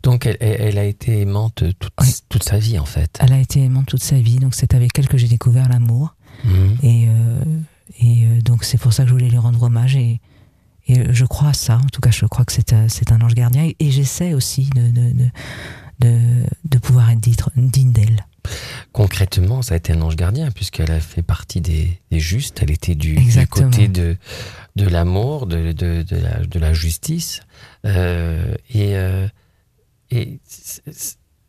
[0.02, 2.08] Donc elle, elle- a été aimante toute, Oui.
[2.30, 3.18] toute sa vie en fait.
[3.20, 6.16] Elle a été aimante toute sa vie, donc c'est avec elle que j'ai découvert l'amour.
[6.44, 6.76] Mhm.
[6.82, 7.44] Et, euh,
[8.00, 9.94] et euh, donc c'est pour ça que je voulais lui rendre hommage.
[9.96, 10.20] Et,
[10.88, 11.76] et je crois à ça.
[11.76, 13.64] En tout cas, je crois que c'est un, c'est un ange gardien.
[13.64, 15.28] Et, et j'essaie aussi de, de, de,
[16.02, 16.18] de,
[16.64, 18.26] de pouvoir être digne d'elle.
[18.92, 22.60] Concrètement, ça a été un ange gardien puisqu'elle a fait partie des, des justes.
[22.62, 23.16] Elle était du,
[23.48, 24.16] côté de,
[24.76, 27.40] de l'amour, de, de, de, la, de la justice.
[27.86, 29.26] Euh, et euh,
[30.10, 30.40] et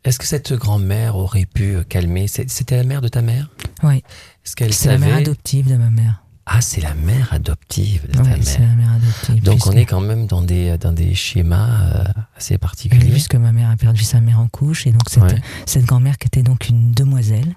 [0.04, 3.50] est-ce que cette grand-mère aurait pu calmer C'était la mère de ta mère?
[3.82, 4.02] Oui,
[4.42, 6.23] c'est la savait mère adoptive de ma mère.
[6.46, 9.42] Ah, c'est la mère adoptive de c'est la mère adoptive.
[9.42, 12.04] Donc on est quand même dans des, dans des schémas euh,
[12.36, 13.10] assez Oui, particuliers.
[13.10, 14.86] puisque ma mère a perdu sa mère en couche.
[14.86, 15.40] Et donc cette, Ouais.
[15.64, 17.54] cette grand-mère qui était donc une demoiselle,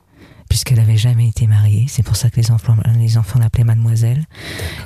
[0.49, 1.85] puisqu'elle avait jamais été mariée.
[1.89, 4.23] C'est pour ça que les enfants, les enfants l'appelaient mademoiselle.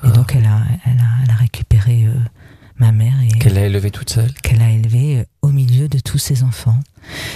[0.03, 2.15] Et donc elle a, elle a, elle a récupéré euh,
[2.81, 6.17] ma mère Qu'elle l'a élevée toute seule qu'elle a élevée euh, au milieu de tous
[6.17, 6.79] ses enfants.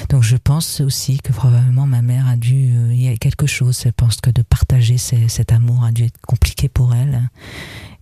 [0.09, 3.47] Donc je pense aussi que probablement ma mère a dû, euh, il y a quelque
[3.47, 7.29] chose, je pense que de partager ces- cet amour a dû être compliqué pour elle.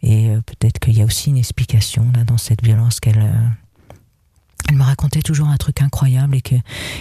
[0.01, 3.23] Et euh, peut-être qu'il y a aussi une explication là dans cette violence qu'elle...
[4.69, 6.55] elle me racontait toujours un truc incroyable et que,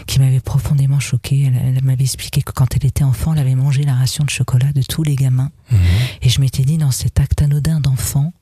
[0.06, 1.44] qui m'avait profondément choqué.
[1.46, 4.30] Elle, elle m'avait expliqué que quand elle était enfant, elle avait mangé la ration de
[4.30, 5.50] chocolat de tous les gamins.
[5.70, 5.78] Mhm.
[6.22, 8.32] Et je m'étais dit, dans cet acte anodin d'enfant,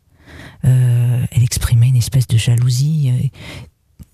[0.65, 3.11] euh, elle exprimait une espèce de jalousie.
[3.11, 3.27] euh,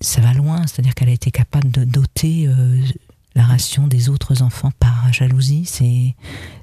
[0.01, 2.79] ça va loin, c'est-à-dire qu'elle a été capable de doter euh,
[3.35, 5.65] la ration des autres enfants par jalousie.
[5.65, 6.15] C'est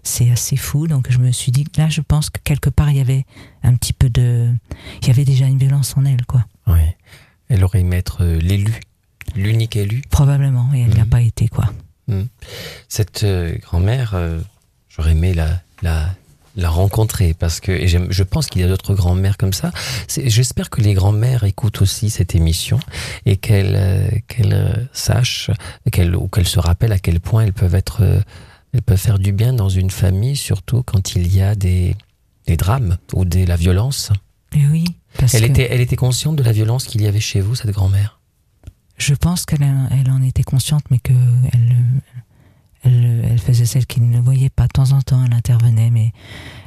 [0.02, 0.86] c'est assez fou.
[0.86, 3.24] Donc je me suis dit, là, je pense que quelque part il y avait
[3.62, 4.50] un petit peu de,
[5.02, 6.44] il y avait déjà une violence en elle, quoi.
[6.66, 6.80] Oui.
[7.48, 8.80] Elle aurait aimé être l'élu,
[9.34, 10.02] l'unique élu.
[10.10, 11.10] Probablement, et elle n'y a Mhm.
[11.10, 11.70] pas été, quoi.
[12.88, 14.40] Cette euh, grand-mère, euh,
[14.88, 16.14] j'aurais aimé la, la,
[16.56, 19.72] la rencontrer parce que et je pense qu'il y a d'autres grand-mères comme ça.
[20.08, 22.78] J'espère que les grand-mères écoutent aussi cette émission
[23.26, 25.50] et qu'elles euh, qu'elles euh, sachent
[25.90, 28.20] qu'elles ou qu'elles se rappellent à quel point elles peuvent être euh,
[28.72, 31.96] elles peuvent faire du bien dans une famille, surtout quand il y a des,
[32.46, 34.10] des drames ou de la violence.
[34.52, 34.84] Et oui,
[35.16, 37.54] parce Elle que était, elle était consciente de la violence qu'il y avait chez vous,
[37.54, 38.18] cette grand-mère?
[38.96, 41.12] je pense qu'elle elle en était consciente, mais que
[41.52, 41.76] elle,
[42.84, 44.64] elle, elle faisait celle qu'il ne voyait pas.
[44.64, 46.12] De temps en temps, elle intervenait, mais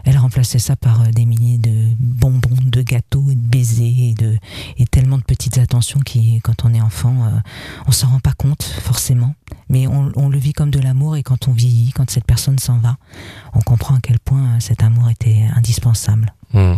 [0.03, 4.37] elle remplaçait ça par euh, des milliers de bonbons, de gâteaux, de baisers, et, de,
[4.77, 7.39] et tellement de petites attentions qui, quand on est enfant, euh,
[7.87, 9.35] on s'en rend pas compte forcément.
[9.69, 12.59] Mais on, on le vit comme de l'amour, et quand on vieillit, quand cette personne
[12.59, 12.97] s'en va,
[13.53, 16.33] on comprend à quel point euh, cet amour était indispensable.
[16.53, 16.75] Hmm.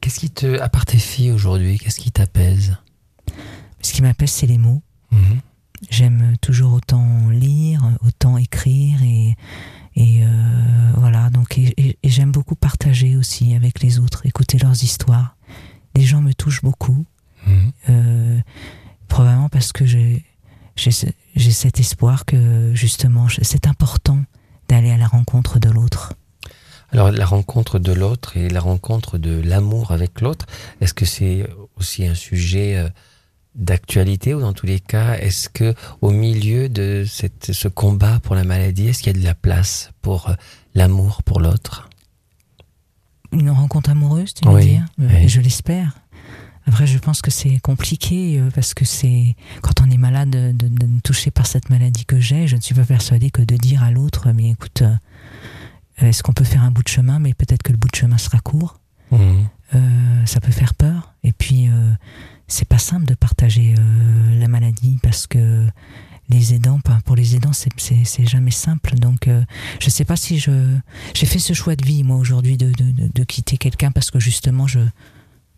[0.00, 2.76] Qu'est-ce qui te, à part tes filles aujourd'hui, qu'est-ce qui t'apaise?
[3.82, 4.82] Ce qui m'apaise, c'est les mots.
[5.12, 5.40] Mhm.
[5.88, 9.34] J'aime toujours autant lire, autant écrire et,
[9.96, 11.30] et euh, voilà.
[11.30, 15.36] Donc et, et- et j'aime beaucoup partager aussi avec les autres, écouter leurs histoires.
[15.96, 17.06] Les gens me touchent beaucoup,
[17.46, 17.72] Mhm.
[17.88, 18.38] euh,
[19.08, 20.24] probablement parce que j'ai
[20.76, 24.18] j'ai ce- j'ai cet espoir que justement c'est important
[24.68, 26.12] d'aller à la rencontre de l'autre.
[26.92, 30.46] Alors la rencontre de l'autre et la rencontre de l'amour avec l'autre,
[30.80, 32.88] est-ce que c'est aussi un sujet euh,
[33.54, 38.34] d'actualité ou dans tous les cas, est-ce que au milieu de cette, ce combat pour
[38.34, 40.34] la maladie, est-ce qu'il y a de la place pour euh,
[40.74, 41.88] l'amour pour l'autre?
[43.32, 44.84] Une rencontre amoureuse, tu veux Oui, dire?
[45.00, 45.28] Euh, oui.
[45.28, 45.96] Je l'espère.
[46.66, 50.52] Après, je pense que c'est compliqué euh, parce que c'est quand on est malade, de,
[50.52, 53.56] de- de- touché par cette maladie que j'ai, je ne suis pas persuadée que de
[53.56, 54.82] dire à l'autre, mais écoute,
[55.98, 57.18] est-ce qu'on peut faire un bout de chemin?
[57.18, 58.78] Mais peut-être que le bout de chemin sera court.
[59.12, 61.14] Euh, ça peut faire peur.
[61.22, 61.92] Et puis, euh,
[62.50, 65.66] c'est pas simple de partager euh, la maladie parce que
[66.28, 68.94] les aidants, pour les aidants, c'est- c'est c'est jamais simple.
[68.96, 69.42] Donc, euh,
[69.80, 70.76] je sais pas si je
[71.14, 74.20] j'ai fait ce choix de vie moi aujourd'hui de, de, de, quitter quelqu'un parce que
[74.20, 74.80] justement je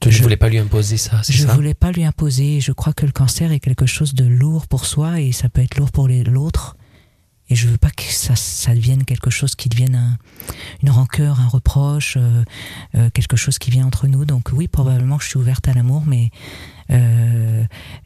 [0.01, 1.55] Tu ne Je- voulais pas lui imposer ça, c'est je ça?
[1.55, 2.61] voulais pas lui imposer.
[2.61, 5.61] Je crois que le cancer est quelque chose de lourd pour soi et ça peut
[5.63, 6.77] être lourd pour les- l'autre.
[7.53, 10.17] Et je veux pas que ça, devienne quelque chose qui devienne un-
[10.83, 12.45] une rancœur, un reproche, euh,
[12.95, 14.25] euh, quelque chose qui vient entre nous.
[14.25, 16.31] Donc oui, probablement je suis ouverte à l'amour, mais
[16.91, 17.63] euh,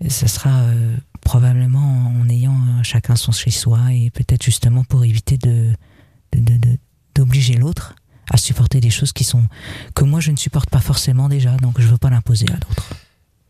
[0.09, 0.51] ça sera
[1.21, 5.73] probablement en ayant chacun son chez soi et peut-être justement pour éviter de-
[7.15, 7.95] d'obliger l'autre
[8.31, 9.45] à supporter des choses qui sont
[9.95, 12.89] que moi je ne supporte pas forcément déjà, donc je veux pas l'imposer à l'autre.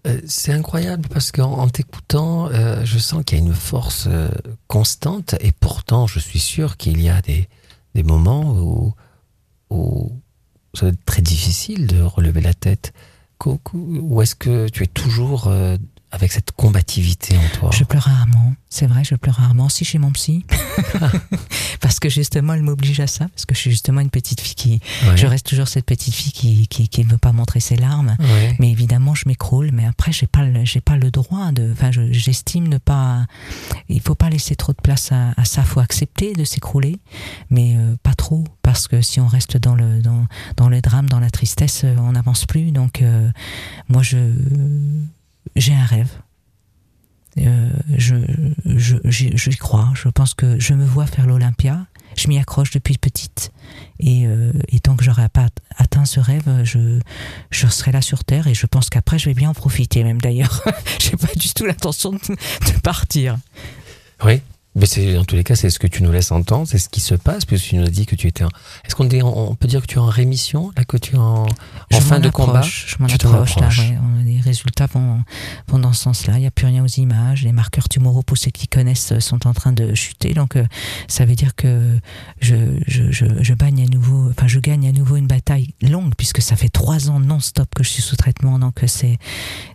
[0.07, 4.07] Euh, C'est incroyable parce qu'en en t'écoutant, euh, je sens qu'il y a une force
[4.09, 4.29] euh,
[4.69, 7.49] constante et pourtant je suis sûr qu'il y a des,
[8.05, 8.95] moments où,
[9.71, 10.13] où
[10.75, 12.93] ça va être très difficile de relever la tête.
[13.45, 15.51] ou est-ce que tu es toujours
[16.17, 19.69] avec cette combativité en toi Je pleure rarement, c'est vrai, je pleure rarement.
[19.69, 20.45] Si chez mon psy,
[21.81, 24.55] parce que justement, elle m'oblige à ça, parce que je suis justement une petite fille
[24.55, 25.17] qui, Ouais.
[25.17, 28.17] je reste toujours cette petite fille qui qui, qui ne veut pas montrer ses larmes.
[28.19, 28.57] Ouais.
[28.59, 29.71] Mais évidemment, je m'écroule.
[29.73, 31.71] Mais après, j'ai pas, j'ai pas le droit de.
[31.73, 33.27] Enfin, je- j'estime ne pas.
[33.89, 35.63] Il faut pas laisser trop de place à, à ça.
[35.63, 36.97] Faut accepter de s'écrouler,
[37.51, 41.09] mais euh, pas trop, parce que si on reste dans le dans dans le drame,
[41.09, 42.73] dans la tristesse, euh, on n'avance plus.
[42.73, 43.31] Donc, euh,
[43.89, 44.17] moi, je
[45.55, 46.11] j'ai un rêve.
[47.39, 48.17] Euh, je,
[48.65, 49.91] je, crois.
[49.95, 51.87] Je pense que je me vois faire l'Olympia.
[52.17, 53.53] Je m'y accroche depuis petite.
[54.01, 56.99] Et, euh, et tant que j'aurai pas atteint ce rêve, je,
[57.51, 58.47] je serai là sur Terre.
[58.47, 60.63] Et je pense qu'après, je vais bien en profiter, même d'ailleurs.
[60.99, 63.37] J'ai pas du tout l'intention de partir.
[64.25, 64.41] Oui.
[64.77, 66.91] Mais c'est, dans tous les cas, c'est ce que tu nous laisses entendre, c'est ce
[66.91, 68.49] qui se passe, puisque tu nous as dit que tu étais en...
[68.85, 71.19] Est-ce qu'on dit, on peut dire que tu es en rémission, là, que tu es
[71.19, 72.61] en, en fin de combat?
[72.61, 73.99] Je m'en approche, là, ouais.
[74.27, 75.25] Les résultats vont,
[75.69, 76.35] vont dans ce sens-là.
[76.37, 77.43] Il n'y a plus rien aux images.
[77.43, 80.35] Les marqueurs tumoraux, pour ceux qui connaissent, euh, sont en train de chuter.
[80.35, 80.67] Donc, euh,
[81.09, 81.99] ça veut dire que
[82.41, 82.57] je,
[82.87, 86.43] je, je, je gagne à nouveau, enfin, je gagne à nouveau une bataille longue, puisque
[86.43, 88.59] ça fait trois ans non-stop que je suis sous traitement.
[88.59, 89.17] Donc, euh, c'est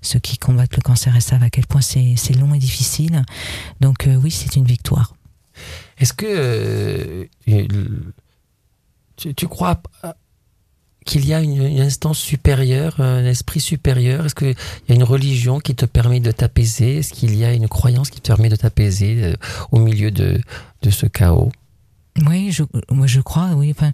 [0.03, 3.23] ceux qui combattent le cancer et savent à quel point c'est c'est long et difficile.
[3.79, 4.90] Donc, euh, oui, c'est une victoire.
[5.97, 7.25] Est-ce que euh,
[9.17, 10.11] tu, tu crois euh,
[11.05, 14.25] qu'il y a une, une instance supérieure, un esprit supérieur?
[14.25, 14.55] Est-ce qu'il
[14.89, 16.97] y a une religion qui te permet de t'apaiser?
[16.97, 19.35] Est-ce qu'il y a une croyance qui te permet de t'apaiser euh,
[19.71, 20.41] au milieu de,
[20.81, 21.51] de ce chaos?
[22.27, 23.71] Oui, je, moi je crois, oui.
[23.71, 23.91] Enfin,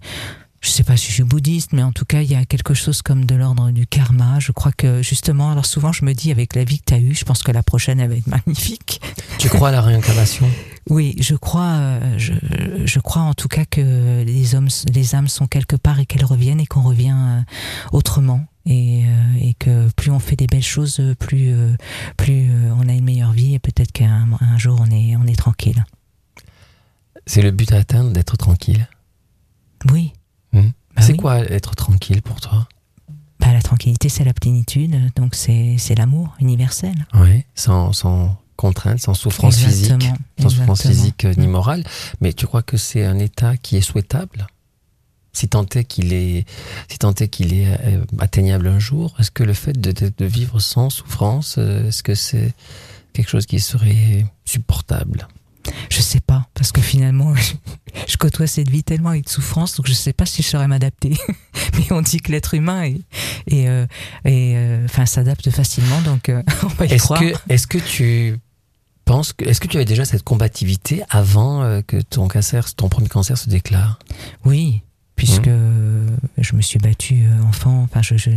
[0.61, 2.73] je sais pas si je suis bouddhiste, mais en tout cas, il y a quelque
[2.73, 4.39] chose comme de l'ordre du karma.
[4.39, 6.99] Je crois que justement, alors souvent, je me dis avec la vie que tu as
[6.99, 9.01] eue, je pense que la prochaine, elle va être magnifique.
[9.37, 10.49] Tu crois à la réincarnation?
[10.89, 12.33] Oui, je crois, euh, je,
[12.85, 16.25] je crois en tout cas que les hommes, les âmes sont quelque part et qu'elles
[16.25, 17.41] reviennent et qu'on revient euh,
[17.91, 18.45] autrement.
[18.65, 21.53] Et, euh, et que plus on fait des belles choses, plus,
[22.17, 25.37] plus on a une meilleure vie et peut-être qu'un un jour on est, on est
[25.37, 25.85] tranquille.
[27.25, 28.87] C'est le but à atteindre d'être tranquille.
[29.91, 30.11] Oui.
[30.51, 30.73] Mhm.
[30.95, 31.17] Bah c'est oui.
[31.17, 32.67] quoi être tranquille pour toi?
[33.39, 36.95] Bah, la tranquillité, c'est la plénitude, donc c'est c'est l'amour universel.
[37.13, 41.83] Oui, sans, sans contrainte, sans souffrance physique, Exactement, sans souffrance physique euh, ni morale.
[42.19, 44.47] Mais tu crois que c'est un état qui est souhaitable?
[45.33, 46.45] Si tant est qu'il est,
[46.89, 50.11] si tant est qu'il est euh, atteignable un jour, est-ce que le fait de, de-
[50.17, 52.53] de vivre sans souffrance, euh, est-ce que c'est
[53.13, 55.27] quelque chose qui serait supportable?
[55.89, 57.33] Je sais pas, parce que finalement,
[58.07, 61.13] je côtoie cette vie tellement avec souffrance, donc je sais pas si je saurais m'adapter.
[61.77, 63.01] Mais on dit que l'être humain est,
[63.53, 67.19] est, euh, enfin, s'adapte facilement, donc euh, on va y Est-ce croire.
[67.19, 68.39] que, est-ce que tu
[69.07, 72.89] penses que, est-ce que tu avais déjà cette combativité avant euh, que ton cancer, ton
[72.89, 73.97] premier cancer se déclare?
[74.45, 74.81] Oui,
[75.15, 78.31] puisque euh, je me suis battue euh, enfant, enfin, je, je,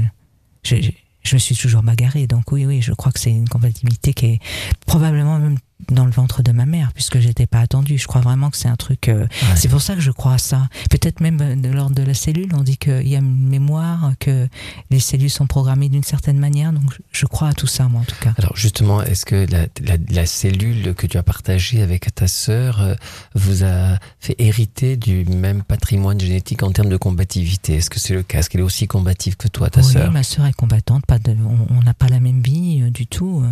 [0.63, 0.91] je, je-
[1.23, 4.25] je me suis toujours bagarrée, donc oui, oui, je crois que c'est une compatibilité qui
[4.27, 4.39] est
[4.87, 5.59] probablement même
[5.91, 7.99] dans le ventre de ma mère, puisque j'étais pas attendue.
[7.99, 9.09] Je crois vraiment que c'est un truc.
[9.09, 9.57] euh, Ouais.
[9.57, 10.69] C'est pour ça que je crois à ça.
[10.91, 14.13] Peut-être même euh, de l'ordre de la cellule, on dit qu'il y a une mémoire,
[14.19, 14.49] que
[14.91, 16.73] les cellules sont programmées d'une certaine manière.
[16.73, 18.33] Donc je- crois à tout ça, moi en tout cas.
[18.39, 22.81] Alors justement, est-ce que la, la, la cellule que tu as partagée avec ta sœur
[22.81, 22.95] euh,
[23.35, 27.75] vous a fait hériter du même patrimoine génétique en termes de combativité?
[27.77, 28.41] Est-ce que c'est le cas?
[28.41, 30.11] Est-ce qu'elle est aussi combative que toi, ta oui, sœur?
[30.13, 31.07] ma sœur est combattante.
[31.07, 31.37] Pas de,
[31.71, 33.45] on n'a pas la même vie euh, du tout.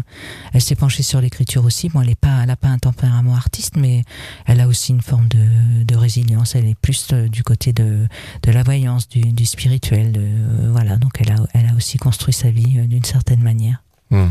[0.52, 1.88] Elle s'est penchée sur l'écriture aussi.
[1.88, 4.04] Bon, elle est pas, elle a pas un tempérament artiste, mais
[4.46, 6.54] elle a aussi une forme de, résilience.
[6.54, 8.06] Elle est plus euh, du côté de,
[8.42, 10.12] de la voyance, du, spirituel.
[10.12, 13.42] de- euh, voilà, donc elle a, elle a aussi construit sa vie euh, d'une certaine
[13.42, 13.82] manière.
[14.10, 14.28] Hmm.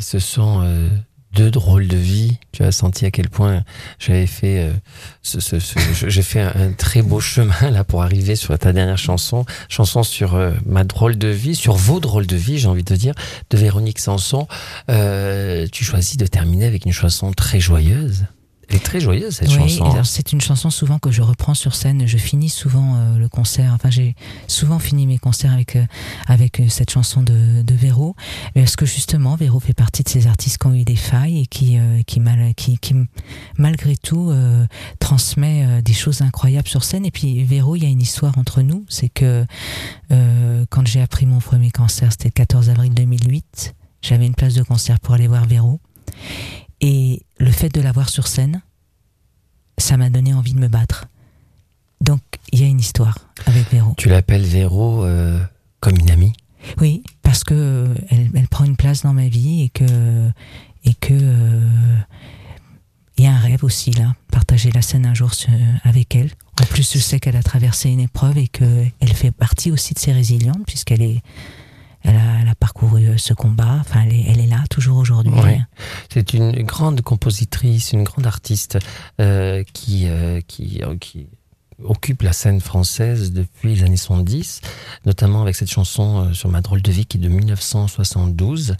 [0.00, 0.62] Ce sont
[1.34, 2.38] deux drôles de vie.
[2.52, 3.64] Tu as senti à quel point
[3.98, 4.72] j'avais fait, euh,
[5.22, 5.78] ce, ce- ce-
[6.08, 10.02] j'ai fait un, un très beau chemin là pour arriver sur ta dernière chanson, chanson
[10.02, 13.14] sur euh, ma drôle de vie, sur vos drôles de vie, j'ai envie de dire,
[13.50, 14.46] de Véronique Sanson.
[14.90, 18.24] Euh, tu choisis de terminer avec une chanson très joyeuse.
[18.74, 19.84] Est très joyeuse cette Oui, chanson.
[19.84, 22.06] alors c'est une chanson souvent que je reprends sur scène.
[22.08, 23.72] Je finis souvent euh, le concert.
[23.72, 24.16] Enfin, j'ai
[24.48, 25.84] souvent fini mes concerts avec euh,
[26.26, 28.16] avec euh, cette chanson de, de Véro,
[28.54, 31.46] parce que justement, Véro fait partie de ces artistes qui ont eu des failles et
[31.46, 32.94] qui euh, qui, mal, qui qui
[33.58, 34.32] malgré tout
[34.98, 37.06] transmet des choses incroyables sur scène?
[37.06, 39.46] Et puis Véro, il y a une histoire entre nous, c'est que
[40.10, 43.74] quand j'ai appris mon premier cancer, c'était le 14 avril 2008.
[44.02, 45.80] J'avais une place de concert pour aller voir Véro.
[46.80, 48.62] Et le fait de la voir sur scène,
[49.78, 51.06] ça m'a donné envie de me battre.
[52.00, 52.20] Donc,
[52.52, 53.94] il y a une histoire avec Véro.
[53.96, 55.40] Tu l'appelles Véro euh,
[55.80, 56.32] comme une amie?
[56.80, 60.30] Oui, parce que euh, elle, elle prend une place dans ma vie et que
[60.84, 61.98] et que euh,
[63.16, 65.30] il y a un rêve aussi là, partager la scène un jour
[65.84, 66.30] avec elle.
[66.60, 69.94] En plus, je sais qu'elle a traversé une épreuve et que elle fait partie aussi
[69.94, 71.22] de ces résilientes puisqu'elle est
[72.04, 72.16] Elle
[72.48, 73.78] a, parcouru euh, ce combat.
[73.80, 75.32] Enfin, elle est, là toujours aujourd'hui.
[76.12, 78.78] C'est une grande compositrice, une grande artiste
[79.20, 80.82] euh, qui, euh, qui,
[81.82, 84.60] occupe la scène française depuis les années 70,
[85.06, 88.76] notamment avec cette chanson sur ma drôle de vie qui est de 1972.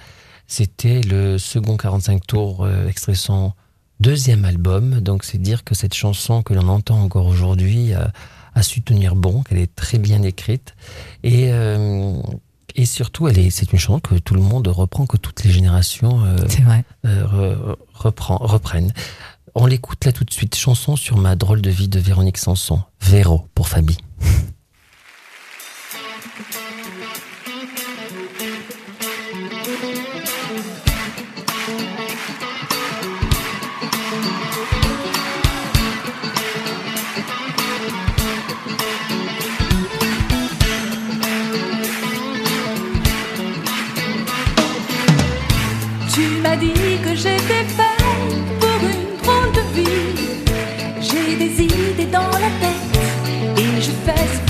[0.47, 3.53] C'était le second 45 tours extrait son
[3.99, 8.81] deuxième album, donc c'est dire que cette chanson que l'on entend encore aujourd'hui a su
[8.83, 10.77] tenir bon, qu'elle est très bien écrite
[11.25, 11.51] et
[12.75, 15.51] et surtout, elle est, c'est une chanson que tout le monde reprend, que toutes les
[15.51, 16.85] générations euh, vrai.
[17.07, 18.93] euh, re- reprend, reprennent.
[19.55, 20.57] On l'écoute là tout de suite.
[20.57, 22.81] Chanson sur ma drôle de vie de Véronique Sanson.
[23.01, 23.97] Véro pour Fabi.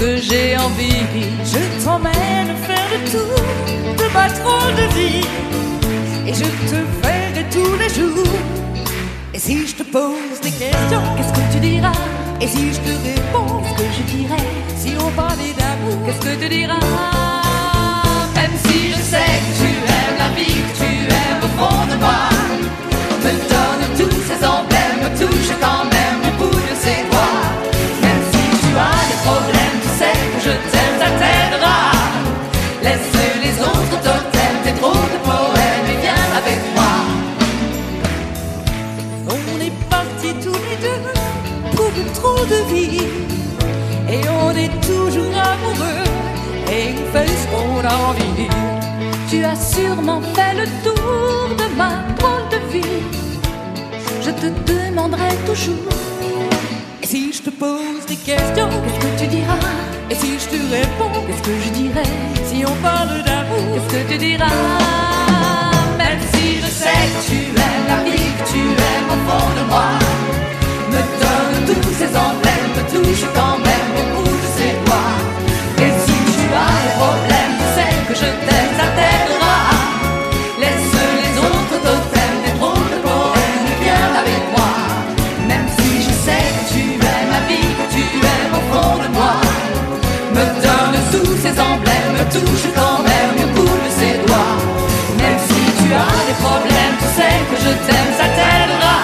[0.04, 1.02] que j'ai envie.
[1.52, 3.40] Je t'emmène faire le tour
[4.00, 5.26] de ma drôle de vie.
[6.28, 8.40] Et je te ferai tous les jours.
[9.32, 12.00] Et si je te pose des questions, qu'est-ce que tu diras?
[12.40, 16.34] Et si je te réponds, qu'est-ce que je dirais Si on parlait d'amour, qu'est-ce que
[16.42, 16.86] tu diras?
[18.38, 21.96] Même si je sais que tu aimes la vie, que tu aimes au fond de
[22.04, 22.22] moi,
[23.24, 25.93] me donne tous ces emblèmes, me touche quand même
[42.46, 43.00] de vie.
[44.08, 46.04] Et on est toujours amoureux
[46.70, 48.48] et on fait ce qu'on a envie.
[49.30, 53.02] Tu as sûrement fait le tour de ma drôle de vie.
[54.22, 55.92] Je te demanderai toujours.
[57.02, 59.58] Et si je te pose des questions, qu'est-ce que tu diras?
[60.10, 62.12] Et si je te réponds, qu'est-ce que je dirais?
[62.46, 64.60] Si on parle d'amour, qu'est-ce que tu diras?
[65.98, 69.64] Même si je sais que tu aimes la vie, que tu aimes au fond de
[69.68, 69.88] moi,
[92.38, 94.56] touche quand même une boule de ses doigts.
[95.18, 98.98] Même si tu as des problèmes, tu sais que je t'aime, ça t'aidera.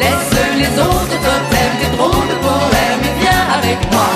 [0.00, 4.10] Laisse les autres totems, des drôles de poèmes et viens avec moi.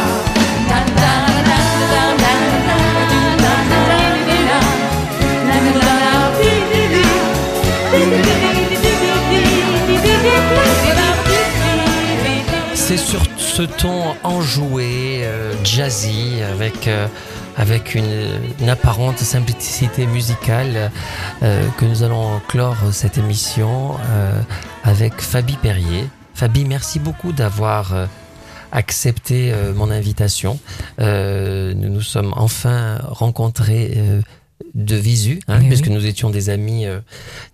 [12.75, 15.29] C'est sur ce ton enjoué,
[15.63, 16.89] jazzy, avec
[17.59, 18.29] avec une,
[18.61, 20.93] une apparente simplicité musicale
[21.43, 24.41] euh, que nous allons clore cette émission euh,
[24.85, 26.05] avec Fabi Perrier.
[26.35, 28.07] Fabi, merci beaucoup d'avoir euh,
[28.71, 30.61] accepté euh, mon invitation.
[31.01, 34.23] Euh, nous nous sommes enfin rencontrés euh,
[34.75, 35.95] de visu, hein, Oui, puisque oui.
[35.95, 37.01] nous étions des amis, euh,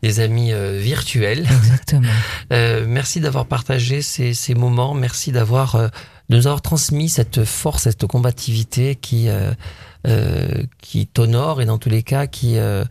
[0.03, 1.47] des amis euh, virtuels.
[1.51, 2.09] Exactement.
[2.53, 4.93] Euh, merci d'avoir partagé ces, ces moments.
[4.93, 5.89] Merci d'avoir euh,
[6.29, 9.29] de nous avoir transmis cette force, cette combativité qui
[10.81, 12.85] qui t'honore et dans tous les cas qui euh,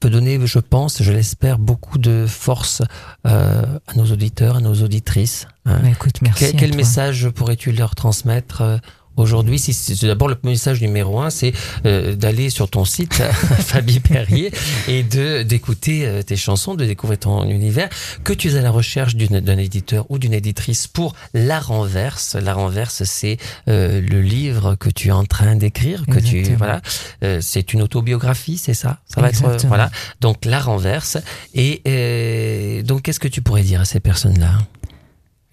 [0.00, 2.82] peut donner, je pense, je l'espère, beaucoup de force
[3.26, 5.46] euh, à nos auditeurs, à nos auditrices.
[5.64, 5.80] hein.
[5.82, 6.54] Bah, écoute, merci.
[6.56, 8.76] Quel, message pourrais-tu leur transmettre euh,
[9.16, 9.72] aujourd'hui si
[10.06, 11.52] d'abord le message numéro un, c'est
[11.86, 13.14] euh, d'aller sur ton site
[13.60, 14.50] Fabie Perrier
[14.88, 17.88] et de d'écouter euh, tes chansons, de découvrir ton univers,
[18.24, 22.34] que tu es à la recherche d'un éditeur ou d'une éditrice pour La Renverse.
[22.34, 23.36] La Renverse, c'est
[23.68, 26.80] euh, le livre que tu es en train d'écrire, que tu voilà,
[27.22, 29.00] Euh, c'est une autobiographie, c'est ça?
[29.06, 29.90] Ça va être euh, voilà.
[30.20, 31.18] Donc La Renverse
[31.54, 34.58] et euh, donc qu'est-ce que tu pourrais dire à ces personnes-là?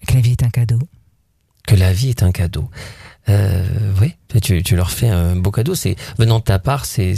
[0.06, 0.78] Que la vie est un cadeau.
[1.66, 2.68] que la vie est un cadeau.
[3.28, 5.74] Euh, oui, tu, tu leur fais un beau cadeau.
[5.74, 7.16] C'est venant de ta part, c'est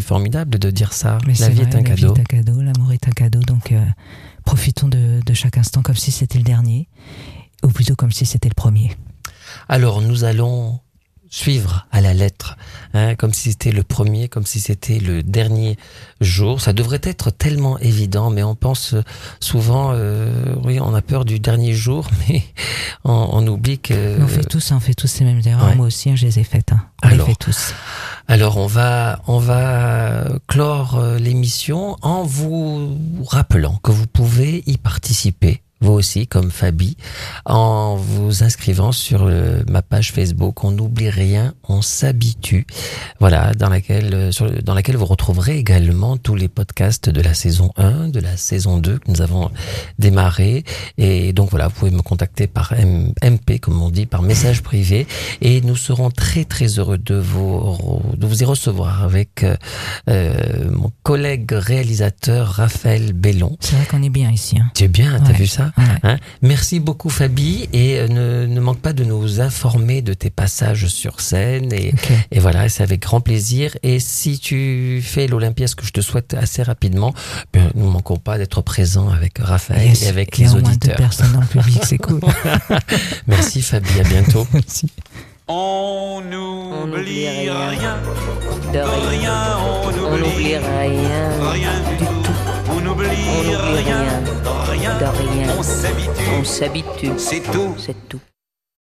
[0.00, 1.18] formidable de dire ça.
[1.26, 2.14] Mais la vie vrai, est un la cadeau.
[2.14, 3.82] vie est un cadeau, l'amour est un cadeau, donc euh,
[4.44, 6.88] profitons de, de chaque instant comme si c'était le dernier,
[7.62, 8.92] ou plutôt comme si c'était le premier.
[9.68, 10.80] Alors nous allons
[11.36, 12.56] suivre à la lettre,
[12.94, 15.76] hein, comme si c'était le premier, comme si c'était le dernier
[16.22, 16.62] jour.
[16.62, 18.94] Ça devrait être tellement évident, mais on pense
[19.38, 20.30] souvent, euh,
[20.64, 22.42] oui, on a peur du dernier jour, mais
[23.04, 24.18] on, on oublie que.
[24.22, 25.68] On fait tous, on fait tous ces mêmes erreurs.
[25.68, 25.74] Ouais.
[25.74, 26.72] Moi aussi, hein, je les ai faites.
[26.72, 26.80] Hein.
[27.04, 27.26] On Alors.
[27.26, 27.74] les fait tous.
[28.28, 34.78] Alors on va on va clore euh, l'émission en vous rappelant que vous pouvez y
[34.78, 36.96] participer vous aussi, comme Fabi,
[37.44, 40.64] en vous inscrivant sur le- ma page Facebook.
[40.64, 42.66] On n'oublie rien, on s'habitue.
[43.20, 47.34] Voilà, dans laquelle, euh, sur, dans laquelle vous retrouverez également tous les podcasts de la
[47.34, 49.50] saison 1, de la saison 2 que nous avons
[49.98, 50.64] démarré.
[50.98, 54.62] Et donc voilà, vous pouvez me contacter par M- MP, comme on dit, par message
[54.62, 55.06] privé.
[55.42, 59.56] Et nous serons très très heureux de vous, de vous y recevoir avec euh,
[60.08, 63.56] euh, mon collègue réalisateur Raphaël Bellon.
[63.60, 64.56] C'est vrai qu'on est bien ici.
[64.58, 64.70] Hein.
[64.74, 65.65] Tu es bien, t'as vu ça?
[65.78, 65.84] Ouais.
[66.02, 70.30] Hein Merci beaucoup Fabi et euh, ne, ne manque pas de nous informer de tes
[70.30, 71.92] passages sur scène et,
[72.30, 73.76] et voilà, c'est avec grand plaisir.
[73.82, 77.14] Et si tu fais l'Olympia, ce que je te souhaite assez rapidement,
[77.52, 80.02] ben, nous ne manquons pas d'être présents avec Raphaël Yes.
[80.04, 80.96] et avec les moins auditeurs.
[80.96, 82.20] personnes dans le public, c'est cool.
[83.26, 84.46] Merci Fabi, à bientôt.
[84.52, 84.90] Merci.
[85.48, 87.68] On n'oublie rien.
[87.68, 87.96] rien.
[88.72, 89.08] De rien.
[89.08, 91.50] Rien, on n'oublie rien.
[91.52, 92.12] rien du tout.
[92.15, 92.15] On
[92.86, 93.58] n'oublie rien.
[94.70, 94.98] rien.
[94.98, 95.48] Rien.
[96.38, 97.12] On s'habitue.
[97.18, 97.74] C'est tout.
[97.78, 98.20] C'est tout.